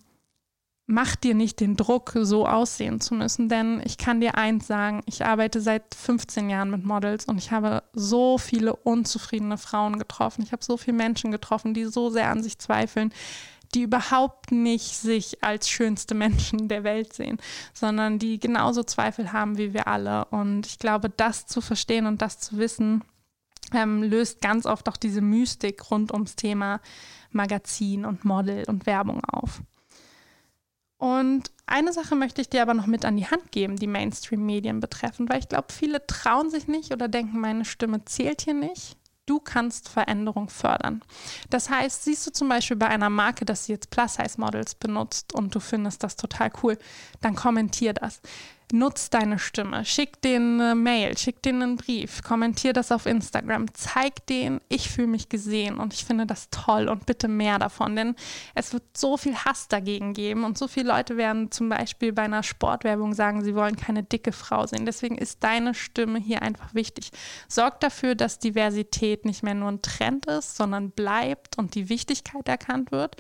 macht 0.87 1.23
dir 1.23 1.35
nicht 1.35 1.59
den 1.59 1.75
Druck, 1.75 2.13
so 2.15 2.47
aussehen 2.47 2.99
zu 2.99 3.13
müssen. 3.13 3.47
Denn 3.47 3.81
ich 3.85 3.99
kann 3.99 4.21
dir 4.21 4.35
eins 4.35 4.65
sagen, 4.65 5.01
ich 5.05 5.23
arbeite 5.23 5.61
seit 5.61 5.93
15 5.93 6.49
Jahren 6.49 6.71
mit 6.71 6.83
Models 6.83 7.25
und 7.25 7.37
ich 7.37 7.51
habe 7.51 7.83
so 7.93 8.39
viele 8.39 8.75
unzufriedene 8.75 9.59
Frauen 9.59 9.99
getroffen. 9.99 10.41
Ich 10.41 10.51
habe 10.51 10.63
so 10.63 10.77
viele 10.77 10.97
Menschen 10.97 11.31
getroffen, 11.31 11.75
die 11.75 11.85
so 11.85 12.09
sehr 12.09 12.31
an 12.31 12.41
sich 12.41 12.57
zweifeln 12.57 13.13
die 13.75 13.83
überhaupt 13.83 14.51
nicht 14.51 14.95
sich 14.95 15.43
als 15.43 15.69
schönste 15.69 16.15
Menschen 16.15 16.67
der 16.67 16.83
Welt 16.83 17.13
sehen, 17.13 17.37
sondern 17.73 18.19
die 18.19 18.39
genauso 18.39 18.83
Zweifel 18.83 19.31
haben 19.31 19.57
wie 19.57 19.73
wir 19.73 19.87
alle. 19.87 20.25
Und 20.25 20.65
ich 20.65 20.79
glaube, 20.79 21.09
das 21.09 21.45
zu 21.45 21.61
verstehen 21.61 22.05
und 22.05 22.21
das 22.21 22.39
zu 22.39 22.57
wissen, 22.57 23.03
ähm, 23.73 24.03
löst 24.03 24.41
ganz 24.41 24.65
oft 24.65 24.89
auch 24.89 24.97
diese 24.97 25.21
Mystik 25.21 25.91
rund 25.91 26.11
ums 26.11 26.35
Thema 26.35 26.81
Magazin 27.31 28.05
und 28.05 28.25
Model 28.25 28.63
und 28.67 28.85
Werbung 28.85 29.23
auf. 29.25 29.61
Und 30.97 31.51
eine 31.65 31.93
Sache 31.93 32.15
möchte 32.15 32.41
ich 32.41 32.49
dir 32.49 32.61
aber 32.61 32.73
noch 32.73 32.87
mit 32.87 33.05
an 33.05 33.15
die 33.15 33.27
Hand 33.27 33.51
geben, 33.51 33.77
die 33.77 33.87
Mainstream-Medien 33.87 34.81
betreffend, 34.81 35.29
weil 35.29 35.39
ich 35.39 35.47
glaube, 35.47 35.71
viele 35.71 36.05
trauen 36.05 36.49
sich 36.49 36.67
nicht 36.67 36.91
oder 36.91 37.07
denken, 37.07 37.39
meine 37.39 37.63
Stimme 37.63 38.03
zählt 38.03 38.41
hier 38.41 38.53
nicht. 38.53 38.97
Du 39.29 39.39
kannst 39.39 39.89
Veränderung 39.89 40.49
fördern. 40.49 41.03
Das 41.51 41.69
heißt, 41.69 42.03
siehst 42.03 42.25
du 42.25 42.31
zum 42.31 42.49
Beispiel 42.49 42.77
bei 42.77 42.87
einer 42.87 43.11
Marke, 43.11 43.45
dass 43.45 43.65
sie 43.65 43.73
jetzt 43.73 43.91
Plus-Size-Models 43.91 44.73
benutzt 44.73 45.35
und 45.35 45.53
du 45.53 45.59
findest 45.59 46.01
das 46.01 46.15
total 46.15 46.51
cool, 46.63 46.79
dann 47.21 47.35
kommentier 47.35 47.93
das 47.93 48.21
nutz 48.71 49.09
deine 49.09 49.39
Stimme, 49.39 49.85
schick 49.85 50.21
denen 50.21 50.61
eine 50.61 50.75
Mail, 50.75 51.17
schick 51.17 51.41
denen 51.41 51.61
einen 51.61 51.75
Brief, 51.77 52.23
kommentier 52.23 52.73
das 52.73 52.91
auf 52.91 53.05
Instagram, 53.05 53.73
zeig 53.73 54.25
denen, 54.27 54.61
ich 54.69 54.89
fühle 54.89 55.07
mich 55.07 55.29
gesehen 55.29 55.77
und 55.77 55.93
ich 55.93 56.05
finde 56.05 56.25
das 56.25 56.49
toll 56.49 56.87
und 56.87 57.05
bitte 57.05 57.27
mehr 57.27 57.59
davon, 57.59 57.95
denn 57.95 58.15
es 58.55 58.73
wird 58.73 58.83
so 58.95 59.17
viel 59.17 59.35
Hass 59.35 59.67
dagegen 59.67 60.13
geben 60.13 60.43
und 60.43 60.57
so 60.57 60.67
viele 60.67 60.89
Leute 60.89 61.17
werden 61.17 61.51
zum 61.51 61.69
Beispiel 61.69 62.13
bei 62.13 62.23
einer 62.23 62.43
Sportwerbung 62.43 63.13
sagen, 63.13 63.43
sie 63.43 63.55
wollen 63.55 63.75
keine 63.75 64.03
dicke 64.03 64.31
Frau 64.31 64.65
sehen. 64.65 64.85
Deswegen 64.85 65.17
ist 65.17 65.43
deine 65.43 65.73
Stimme 65.73 66.19
hier 66.19 66.41
einfach 66.41 66.73
wichtig. 66.73 67.11
Sorg 67.47 67.79
dafür, 67.79 68.15
dass 68.15 68.39
Diversität 68.39 69.25
nicht 69.25 69.43
mehr 69.43 69.55
nur 69.55 69.69
ein 69.69 69.81
Trend 69.81 70.25
ist, 70.27 70.55
sondern 70.55 70.91
bleibt 70.91 71.57
und 71.57 71.75
die 71.75 71.89
Wichtigkeit 71.89 72.47
erkannt 72.47 72.91
wird 72.91 73.15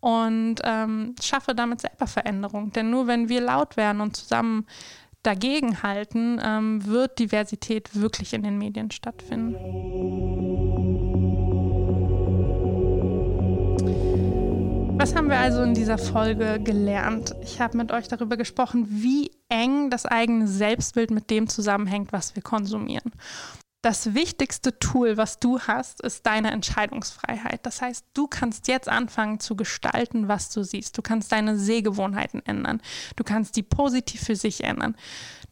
und 0.00 0.56
ähm, 0.64 1.14
schaffe 1.20 1.54
damit 1.54 1.80
selber 1.80 2.06
Veränderung. 2.06 2.72
Denn 2.72 2.90
nur 2.90 3.06
wenn 3.06 3.28
wir 3.28 3.40
laut 3.40 3.76
werden 3.76 4.00
und 4.00 4.16
zusammen 4.16 4.66
dagegenhalten, 5.22 6.40
ähm, 6.42 6.86
wird 6.86 7.18
Diversität 7.18 7.94
wirklich 7.94 8.32
in 8.32 8.42
den 8.42 8.58
Medien 8.58 8.90
stattfinden. 8.90 9.56
Was 14.98 15.14
haben 15.14 15.28
wir 15.28 15.38
also 15.38 15.62
in 15.62 15.74
dieser 15.74 15.98
Folge 15.98 16.58
gelernt? 16.62 17.34
Ich 17.42 17.60
habe 17.60 17.76
mit 17.76 17.92
euch 17.92 18.08
darüber 18.08 18.36
gesprochen, 18.36 18.86
wie 18.88 19.30
eng 19.48 19.90
das 19.90 20.06
eigene 20.06 20.48
Selbstbild 20.48 21.10
mit 21.10 21.30
dem 21.30 21.48
zusammenhängt, 21.48 22.12
was 22.12 22.34
wir 22.34 22.42
konsumieren 22.42 23.12
das 23.82 24.14
wichtigste 24.14 24.78
Tool, 24.78 25.16
was 25.16 25.38
du 25.38 25.60
hast, 25.60 26.00
ist 26.00 26.26
deine 26.26 26.50
Entscheidungsfreiheit. 26.50 27.64
Das 27.64 27.80
heißt, 27.80 28.04
du 28.14 28.26
kannst 28.26 28.66
jetzt 28.66 28.88
anfangen 28.88 29.38
zu 29.38 29.54
gestalten, 29.54 30.26
was 30.26 30.50
du 30.50 30.64
siehst. 30.64 30.98
Du 30.98 31.02
kannst 31.02 31.30
deine 31.30 31.56
Sehgewohnheiten 31.56 32.44
ändern. 32.44 32.80
Du 33.14 33.22
kannst 33.22 33.54
die 33.54 33.62
positiv 33.62 34.22
für 34.22 34.34
sich 34.34 34.64
ändern. 34.64 34.96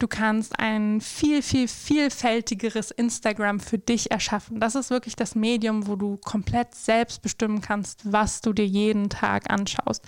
Du 0.01 0.09
kannst 0.09 0.59
ein 0.59 1.01
viel, 1.01 1.43
viel, 1.43 1.69
vielfältigeres 1.69 2.91
Instagram 2.91 3.61
für 3.61 3.79
dich 3.79 4.11
erschaffen. 4.11 4.59
Das 4.59 4.75
ist 4.75 4.91
wirklich 4.91 5.15
das 5.15 5.37
Medium, 5.37 5.87
wo 5.87 5.95
du 5.95 6.17
komplett 6.17 6.75
selbst 6.75 7.23
bestimmen 7.23 7.61
kannst, 7.61 8.11
was 8.11 8.41
du 8.41 8.53
dir 8.53 8.67
jeden 8.67 9.11
Tag 9.11 9.49
anschaust 9.51 10.05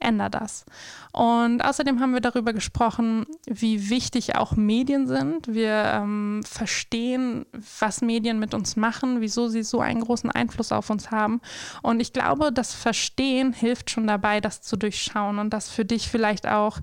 änder 0.00 0.30
das. 0.30 0.64
Und 1.12 1.62
außerdem 1.62 2.00
haben 2.00 2.12
wir 2.12 2.20
darüber 2.20 2.52
gesprochen, 2.52 3.26
wie 3.46 3.90
wichtig 3.90 4.36
auch 4.36 4.56
Medien 4.56 5.06
sind. 5.06 5.48
Wir 5.48 5.84
ähm, 5.94 6.42
verstehen, 6.44 7.46
was 7.80 8.00
Medien 8.00 8.38
mit 8.38 8.54
uns 8.54 8.76
machen, 8.76 9.20
wieso 9.20 9.48
sie 9.48 9.62
so 9.62 9.80
einen 9.80 10.00
großen 10.00 10.30
Einfluss 10.30 10.72
auf 10.72 10.90
uns 10.90 11.10
haben. 11.10 11.40
Und 11.82 12.00
ich 12.00 12.12
glaube, 12.12 12.52
das 12.52 12.74
Verstehen 12.74 13.52
hilft 13.52 13.90
schon 13.90 14.06
dabei, 14.06 14.40
das 14.40 14.62
zu 14.62 14.76
durchschauen 14.76 15.38
und 15.38 15.50
das 15.50 15.68
für 15.68 15.84
dich 15.84 16.08
vielleicht 16.08 16.46
auch 16.46 16.78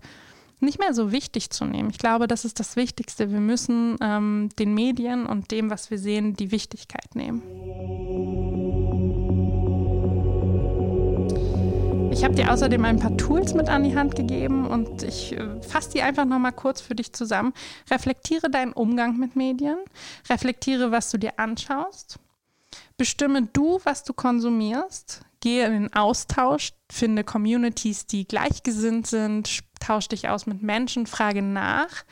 nicht 0.59 0.79
mehr 0.79 0.93
so 0.93 1.11
wichtig 1.11 1.49
zu 1.49 1.65
nehmen. 1.65 1.89
Ich 1.89 1.99
glaube, 1.99 2.27
das 2.27 2.45
ist 2.45 2.59
das 2.59 2.75
Wichtigste. 2.75 3.31
Wir 3.31 3.39
müssen 3.39 3.97
ähm, 4.01 4.49
den 4.57 4.73
Medien 4.73 5.25
und 5.25 5.51
dem, 5.51 5.69
was 5.69 5.91
wir 5.91 5.99
sehen, 5.99 6.35
die 6.35 6.51
Wichtigkeit 6.51 7.15
nehmen. 7.15 7.41
Ich 12.15 12.23
habe 12.23 12.33
dir 12.33 12.49
außerdem 12.49 12.85
ein 12.85 12.97
paar 12.97 13.17
Tools 13.17 13.53
mit 13.53 13.67
an 13.67 13.83
die 13.83 13.97
Hand 13.97 14.15
gegeben 14.15 14.65
und 14.67 15.03
ich 15.03 15.33
äh, 15.33 15.61
fasse 15.61 15.91
die 15.91 16.01
einfach 16.01 16.23
nochmal 16.23 16.53
kurz 16.53 16.79
für 16.79 16.95
dich 16.95 17.11
zusammen. 17.11 17.53
Reflektiere 17.91 18.49
deinen 18.49 18.71
Umgang 18.71 19.17
mit 19.17 19.35
Medien, 19.35 19.77
reflektiere, 20.29 20.91
was 20.91 21.11
du 21.11 21.17
dir 21.17 21.37
anschaust, 21.37 22.17
bestimme 22.95 23.49
du, 23.51 23.81
was 23.83 24.05
du 24.05 24.13
konsumierst, 24.13 25.25
gehe 25.41 25.65
in 25.65 25.73
den 25.73 25.93
Austausch, 25.93 26.71
finde 26.89 27.25
Communities, 27.25 28.05
die 28.05 28.25
gleichgesinnt 28.25 29.07
sind, 29.07 29.59
tausch 29.81 30.07
dich 30.07 30.29
aus 30.29 30.45
mit 30.45 30.63
Menschen, 30.63 31.07
frage 31.07 31.41
nach. 31.41 32.05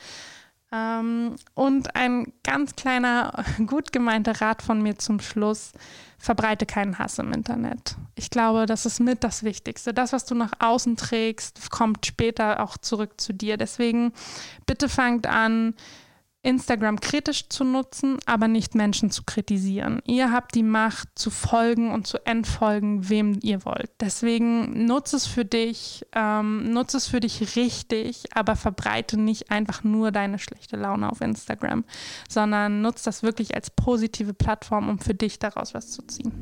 Ähm, 0.72 1.36
und 1.54 1.94
ein 1.94 2.32
ganz 2.42 2.74
kleiner, 2.76 3.44
gut 3.66 3.92
gemeinter 3.92 4.40
Rat 4.40 4.62
von 4.62 4.82
mir 4.82 4.98
zum 4.98 5.20
Schluss 5.20 5.72
verbreite 6.18 6.64
keinen 6.64 6.98
Hass 6.98 7.18
im 7.18 7.32
Internet. 7.32 7.96
Ich 8.14 8.30
glaube, 8.30 8.66
das 8.66 8.86
ist 8.86 8.98
mit 8.98 9.22
das 9.22 9.42
Wichtigste. 9.42 9.92
Das, 9.92 10.12
was 10.12 10.24
du 10.24 10.34
nach 10.34 10.52
außen 10.58 10.96
trägst, 10.96 11.70
kommt 11.70 12.06
später 12.06 12.60
auch 12.60 12.78
zurück 12.78 13.20
zu 13.20 13.34
dir. 13.34 13.56
Deswegen 13.56 14.12
bitte 14.66 14.88
fangt 14.88 15.26
an, 15.26 15.74
Instagram 16.44 17.00
kritisch 17.00 17.48
zu 17.48 17.64
nutzen, 17.64 18.18
aber 18.26 18.48
nicht 18.48 18.74
Menschen 18.74 19.10
zu 19.10 19.22
kritisieren. 19.24 20.00
Ihr 20.06 20.30
habt 20.30 20.54
die 20.54 20.62
Macht 20.62 21.08
zu 21.14 21.30
folgen 21.30 21.90
und 21.90 22.06
zu 22.06 22.18
entfolgen, 22.26 23.08
wem 23.08 23.38
ihr 23.42 23.64
wollt. 23.64 23.90
Deswegen 24.00 24.84
nutze 24.86 25.16
es 25.16 25.26
für 25.26 25.44
dich, 25.44 26.06
ähm, 26.14 26.72
nutze 26.72 26.98
es 26.98 27.06
für 27.06 27.20
dich 27.20 27.56
richtig, 27.56 28.24
aber 28.34 28.56
verbreite 28.56 29.16
nicht 29.16 29.50
einfach 29.50 29.84
nur 29.84 30.12
deine 30.12 30.38
schlechte 30.38 30.76
Laune 30.76 31.10
auf 31.10 31.20
Instagram, 31.20 31.84
sondern 32.28 32.82
nutze 32.82 33.06
das 33.06 33.22
wirklich 33.22 33.54
als 33.54 33.70
positive 33.70 34.34
Plattform, 34.34 34.88
um 34.88 34.98
für 34.98 35.14
dich 35.14 35.38
daraus 35.38 35.74
was 35.74 35.90
zu 35.90 36.02
ziehen. 36.02 36.32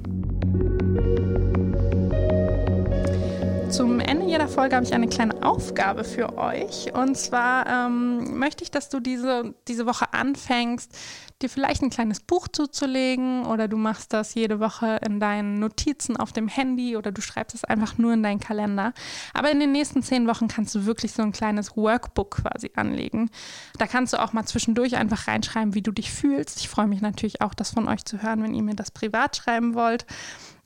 Zum 3.70 4.00
Ende 4.00 4.21
jeder 4.32 4.48
Folge 4.48 4.76
habe 4.76 4.86
ich 4.86 4.94
eine 4.94 5.08
kleine 5.08 5.42
Aufgabe 5.42 6.04
für 6.04 6.38
euch. 6.38 6.90
Und 6.94 7.18
zwar 7.18 7.66
ähm, 7.66 8.38
möchte 8.38 8.64
ich, 8.64 8.70
dass 8.70 8.88
du 8.88 8.98
diese, 8.98 9.54
diese 9.68 9.84
Woche 9.84 10.14
anfängst, 10.14 10.96
dir 11.42 11.50
vielleicht 11.50 11.82
ein 11.82 11.90
kleines 11.90 12.20
Buch 12.20 12.48
zuzulegen 12.48 13.44
oder 13.44 13.68
du 13.68 13.76
machst 13.76 14.14
das 14.14 14.34
jede 14.34 14.58
Woche 14.58 14.98
in 15.04 15.20
deinen 15.20 15.58
Notizen 15.58 16.16
auf 16.16 16.32
dem 16.32 16.48
Handy 16.48 16.96
oder 16.96 17.12
du 17.12 17.20
schreibst 17.20 17.54
es 17.54 17.64
einfach 17.64 17.98
nur 17.98 18.14
in 18.14 18.22
deinen 18.22 18.40
Kalender. 18.40 18.94
Aber 19.34 19.50
in 19.50 19.60
den 19.60 19.70
nächsten 19.70 20.02
zehn 20.02 20.26
Wochen 20.26 20.48
kannst 20.48 20.74
du 20.74 20.86
wirklich 20.86 21.12
so 21.12 21.20
ein 21.20 21.32
kleines 21.32 21.76
Workbook 21.76 22.42
quasi 22.42 22.70
anlegen. 22.74 23.28
Da 23.76 23.86
kannst 23.86 24.14
du 24.14 24.22
auch 24.22 24.32
mal 24.32 24.46
zwischendurch 24.46 24.96
einfach 24.96 25.28
reinschreiben, 25.28 25.74
wie 25.74 25.82
du 25.82 25.92
dich 25.92 26.10
fühlst. 26.10 26.58
Ich 26.58 26.70
freue 26.70 26.86
mich 26.86 27.02
natürlich 27.02 27.42
auch, 27.42 27.52
das 27.52 27.72
von 27.72 27.86
euch 27.86 28.06
zu 28.06 28.22
hören, 28.22 28.42
wenn 28.42 28.54
ihr 28.54 28.62
mir 28.62 28.76
das 28.76 28.92
privat 28.92 29.36
schreiben 29.36 29.74
wollt. 29.74 30.06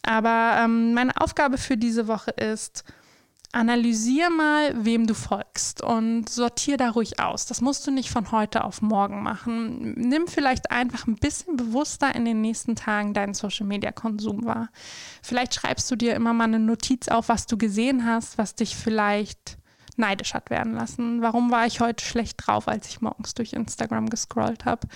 Aber 0.04 0.56
ähm, 0.60 0.94
meine 0.94 1.20
Aufgabe 1.20 1.58
für 1.58 1.76
diese 1.76 2.06
Woche 2.06 2.30
ist, 2.30 2.84
analysier 3.56 4.28
mal, 4.28 4.84
wem 4.84 5.06
du 5.06 5.14
folgst 5.14 5.82
und 5.82 6.28
sortier 6.28 6.76
da 6.76 6.90
ruhig 6.90 7.18
aus. 7.20 7.46
Das 7.46 7.62
musst 7.62 7.86
du 7.86 7.90
nicht 7.90 8.10
von 8.10 8.30
heute 8.30 8.64
auf 8.64 8.82
morgen 8.82 9.22
machen. 9.22 9.94
Nimm 9.94 10.28
vielleicht 10.28 10.70
einfach 10.70 11.06
ein 11.06 11.16
bisschen 11.16 11.56
bewusster 11.56 12.14
in 12.14 12.26
den 12.26 12.42
nächsten 12.42 12.76
Tagen 12.76 13.14
deinen 13.14 13.32
Social-Media-Konsum 13.32 14.44
wahr. 14.44 14.68
Vielleicht 15.22 15.54
schreibst 15.54 15.90
du 15.90 15.96
dir 15.96 16.14
immer 16.14 16.34
mal 16.34 16.44
eine 16.44 16.58
Notiz 16.58 17.08
auf, 17.08 17.30
was 17.30 17.46
du 17.46 17.56
gesehen 17.56 18.04
hast, 18.04 18.36
was 18.36 18.54
dich 18.54 18.76
vielleicht 18.76 19.56
neidisch 19.96 20.34
hat 20.34 20.50
werden 20.50 20.74
lassen. 20.74 21.22
Warum 21.22 21.50
war 21.50 21.66
ich 21.66 21.80
heute 21.80 22.04
schlecht 22.04 22.46
drauf, 22.46 22.68
als 22.68 22.88
ich 22.88 23.00
morgens 23.00 23.32
durch 23.32 23.54
Instagram 23.54 24.10
gescrollt 24.10 24.66
habe? 24.66 24.86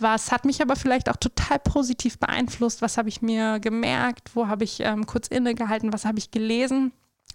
Was 0.00 0.32
hat 0.32 0.44
mich 0.44 0.60
aber 0.60 0.74
vielleicht 0.74 1.08
auch 1.08 1.16
total 1.16 1.60
positiv 1.60 2.18
beeinflusst? 2.18 2.82
Was 2.82 2.98
habe 2.98 3.08
ich 3.08 3.22
mir 3.22 3.60
gemerkt? 3.60 4.34
Wo 4.34 4.48
habe 4.48 4.64
ich 4.64 4.80
ähm, 4.80 5.06
kurz 5.06 5.28
innegehalten? 5.28 5.92
Was 5.92 6.04
habe 6.04 6.18
ich 6.18 6.32
gelesen? 6.32 6.92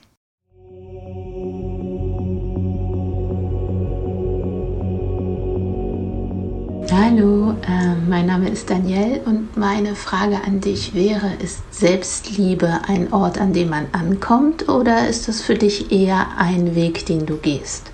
Hallo, 6.91 7.53
äh, 7.67 7.95
mein 8.09 8.27
Name 8.27 8.51
ist 8.51 8.69
Danielle 8.69 9.23
und 9.25 9.57
meine 9.57 9.95
Frage 9.95 10.43
an 10.47 10.61
dich 10.61 10.95
wäre, 10.95 11.33
ist 11.43 11.63
Selbstliebe 11.73 12.81
ein 12.87 13.13
Ort, 13.15 13.41
an 13.41 13.55
dem 13.55 13.71
man 13.71 13.87
ankommt 13.93 14.69
oder 14.69 15.09
ist 15.09 15.27
das 15.27 15.41
für 15.41 15.55
dich 15.55 15.91
eher 15.91 16.27
ein 16.37 16.75
Weg, 16.75 17.07
den 17.07 17.25
du 17.25 17.39
gehst? 17.39 17.91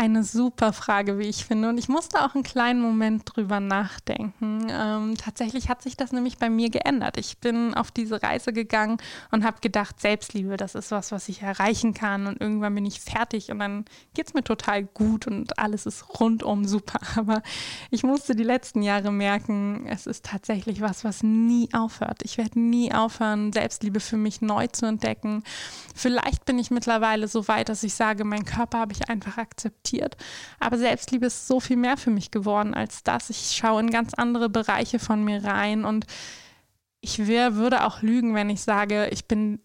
Eine 0.00 0.22
super 0.22 0.72
Frage, 0.72 1.18
wie 1.18 1.26
ich 1.26 1.44
finde. 1.44 1.68
Und 1.68 1.76
ich 1.76 1.88
musste 1.88 2.24
auch 2.24 2.36
einen 2.36 2.44
kleinen 2.44 2.80
Moment 2.80 3.24
drüber 3.24 3.58
nachdenken. 3.58 4.68
Ähm, 4.70 5.16
tatsächlich 5.16 5.68
hat 5.68 5.82
sich 5.82 5.96
das 5.96 6.12
nämlich 6.12 6.38
bei 6.38 6.48
mir 6.48 6.70
geändert. 6.70 7.16
Ich 7.16 7.38
bin 7.38 7.74
auf 7.74 7.90
diese 7.90 8.22
Reise 8.22 8.52
gegangen 8.52 8.98
und 9.32 9.44
habe 9.44 9.60
gedacht, 9.60 10.00
Selbstliebe, 10.00 10.56
das 10.56 10.76
ist 10.76 10.92
was, 10.92 11.10
was 11.10 11.28
ich 11.28 11.42
erreichen 11.42 11.94
kann. 11.94 12.28
Und 12.28 12.40
irgendwann 12.40 12.76
bin 12.76 12.86
ich 12.86 13.00
fertig 13.00 13.50
und 13.50 13.58
dann 13.58 13.86
geht 14.14 14.28
es 14.28 14.34
mir 14.34 14.44
total 14.44 14.84
gut 14.84 15.26
und 15.26 15.58
alles 15.58 15.84
ist 15.84 16.20
rundum 16.20 16.64
super. 16.64 17.00
Aber 17.16 17.42
ich 17.90 18.04
musste 18.04 18.36
die 18.36 18.44
letzten 18.44 18.82
Jahre 18.82 19.10
merken, 19.10 19.84
es 19.88 20.06
ist 20.06 20.24
tatsächlich 20.24 20.80
was, 20.80 21.02
was 21.02 21.24
nie 21.24 21.70
aufhört. 21.72 22.20
Ich 22.22 22.38
werde 22.38 22.60
nie 22.60 22.94
aufhören, 22.94 23.52
Selbstliebe 23.52 23.98
für 23.98 24.16
mich 24.16 24.42
neu 24.42 24.68
zu 24.68 24.86
entdecken. 24.86 25.42
Vielleicht 25.96 26.44
bin 26.44 26.60
ich 26.60 26.70
mittlerweile 26.70 27.26
so 27.26 27.48
weit, 27.48 27.68
dass 27.68 27.82
ich 27.82 27.94
sage, 27.94 28.22
mein 28.22 28.44
Körper 28.44 28.78
habe 28.78 28.92
ich 28.92 29.10
einfach 29.10 29.38
akzeptiert 29.38 29.87
akzeptiert. 29.88 30.16
Aber 30.60 30.78
Selbstliebe 30.78 31.26
ist 31.26 31.46
so 31.46 31.60
viel 31.60 31.76
mehr 31.76 31.96
für 31.96 32.10
mich 32.10 32.30
geworden 32.30 32.74
als 32.74 33.02
das. 33.02 33.30
Ich 33.30 33.56
schaue 33.56 33.80
in 33.80 33.90
ganz 33.90 34.14
andere 34.14 34.48
Bereiche 34.48 34.98
von 34.98 35.24
mir 35.24 35.44
rein 35.44 35.84
und 35.84 36.06
ich 37.00 37.26
wär, 37.26 37.54
würde 37.54 37.84
auch 37.84 38.02
lügen, 38.02 38.34
wenn 38.34 38.50
ich 38.50 38.60
sage, 38.60 39.08
ich 39.08 39.26
bin 39.26 39.60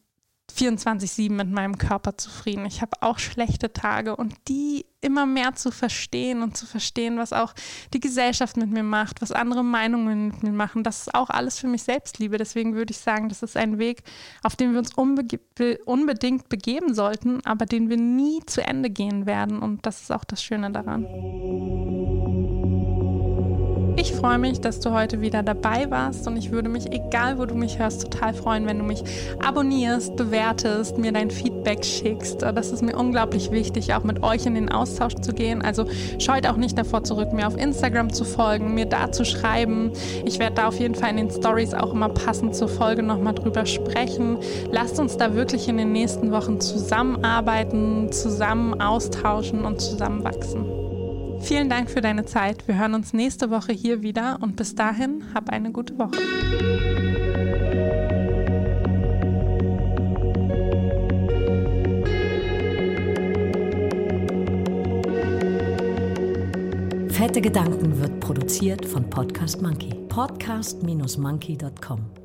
24-7 0.55 1.31
mit 1.31 1.49
meinem 1.49 1.77
Körper 1.77 2.17
zufrieden. 2.17 2.65
Ich 2.65 2.81
habe 2.81 2.91
auch 3.01 3.19
schlechte 3.19 3.73
Tage 3.73 4.15
und 4.15 4.35
die 4.47 4.85
immer 5.01 5.25
mehr 5.25 5.53
zu 5.55 5.71
verstehen 5.71 6.41
und 6.41 6.55
zu 6.55 6.65
verstehen, 6.65 7.17
was 7.17 7.33
auch 7.33 7.53
die 7.93 7.99
Gesellschaft 7.99 8.55
mit 8.55 8.69
mir 8.69 8.83
macht, 8.83 9.21
was 9.21 9.33
andere 9.33 9.63
Meinungen 9.63 10.27
mit 10.27 10.43
mir 10.43 10.51
machen, 10.51 10.83
das 10.83 11.01
ist 11.01 11.15
auch 11.15 11.29
alles 11.29 11.59
für 11.59 11.67
mich 11.67 11.83
Selbstliebe. 11.83 12.37
Deswegen 12.37 12.73
würde 12.73 12.91
ich 12.91 12.99
sagen, 12.99 13.27
das 13.27 13.43
ist 13.43 13.57
ein 13.57 13.79
Weg, 13.79 14.03
auf 14.43 14.55
den 14.55 14.71
wir 14.71 14.79
uns 14.79 14.93
unbedingt 14.93 16.47
begeben 16.47 16.93
sollten, 16.93 17.45
aber 17.45 17.65
den 17.65 17.89
wir 17.89 17.97
nie 17.97 18.41
zu 18.45 18.65
Ende 18.65 18.89
gehen 18.89 19.25
werden. 19.25 19.59
Und 19.59 19.85
das 19.85 20.01
ist 20.03 20.11
auch 20.11 20.23
das 20.23 20.41
Schöne 20.41 20.71
daran. 20.71 21.05
Ich 24.03 24.11
freue 24.11 24.37
mich, 24.37 24.59
dass 24.59 24.81
du 24.81 24.91
heute 24.91 25.21
wieder 25.21 25.43
dabei 25.43 25.89
warst 25.89 26.27
und 26.27 26.35
ich 26.35 26.51
würde 26.51 26.67
mich, 26.67 26.91
egal 26.91 27.37
wo 27.37 27.45
du 27.45 27.55
mich 27.55 27.79
hörst, 27.79 28.01
total 28.01 28.33
freuen, 28.33 28.67
wenn 28.67 28.77
du 28.77 28.83
mich 28.83 29.01
abonnierst, 29.41 30.17
bewertest, 30.17 30.97
mir 30.97 31.13
dein 31.13 31.31
Feedback 31.31 31.85
schickst. 31.85 32.41
Das 32.41 32.73
ist 32.73 32.81
mir 32.81 32.97
unglaublich 32.97 33.51
wichtig, 33.51 33.93
auch 33.93 34.03
mit 34.03 34.21
euch 34.21 34.45
in 34.45 34.55
den 34.55 34.69
Austausch 34.69 35.15
zu 35.15 35.31
gehen. 35.31 35.61
Also 35.61 35.85
scheut 36.19 36.45
auch 36.47 36.57
nicht 36.57 36.77
davor 36.77 37.05
zurück, 37.05 37.31
mir 37.31 37.47
auf 37.47 37.55
Instagram 37.55 38.11
zu 38.11 38.25
folgen, 38.25 38.73
mir 38.73 38.87
da 38.87 39.09
zu 39.09 39.23
schreiben. 39.23 39.93
Ich 40.25 40.37
werde 40.37 40.55
da 40.55 40.67
auf 40.67 40.77
jeden 40.77 40.95
Fall 40.95 41.11
in 41.11 41.15
den 41.15 41.31
Stories 41.31 41.73
auch 41.73 41.93
immer 41.93 42.09
passend 42.09 42.57
zur 42.57 42.67
Folge 42.67 43.03
nochmal 43.03 43.35
drüber 43.35 43.65
sprechen. 43.65 44.37
Lasst 44.69 44.99
uns 44.99 45.15
da 45.15 45.33
wirklich 45.33 45.69
in 45.69 45.77
den 45.77 45.93
nächsten 45.93 46.33
Wochen 46.33 46.59
zusammenarbeiten, 46.59 48.11
zusammen 48.11 48.81
austauschen 48.81 49.63
und 49.63 49.79
zusammen 49.79 50.25
wachsen. 50.25 50.72
Vielen 51.43 51.69
Dank 51.69 51.91
für 51.91 51.99
deine 51.99 52.23
Zeit. 52.25 52.65
Wir 52.67 52.79
hören 52.79 52.93
uns 52.93 53.13
nächste 53.13 53.49
Woche 53.49 53.73
hier 53.73 54.01
wieder 54.01 54.37
und 54.41 54.55
bis 54.55 54.75
dahin 54.75 55.25
hab 55.33 55.49
eine 55.49 55.71
gute 55.71 55.99
Woche. 55.99 56.11
Fette 67.09 67.41
Gedanken 67.41 67.99
wird 67.99 68.21
produziert 68.21 68.85
von 68.85 69.09
Podcast 69.09 69.61
Monkey. 69.61 69.93
Podcast-monkey.com 70.09 72.22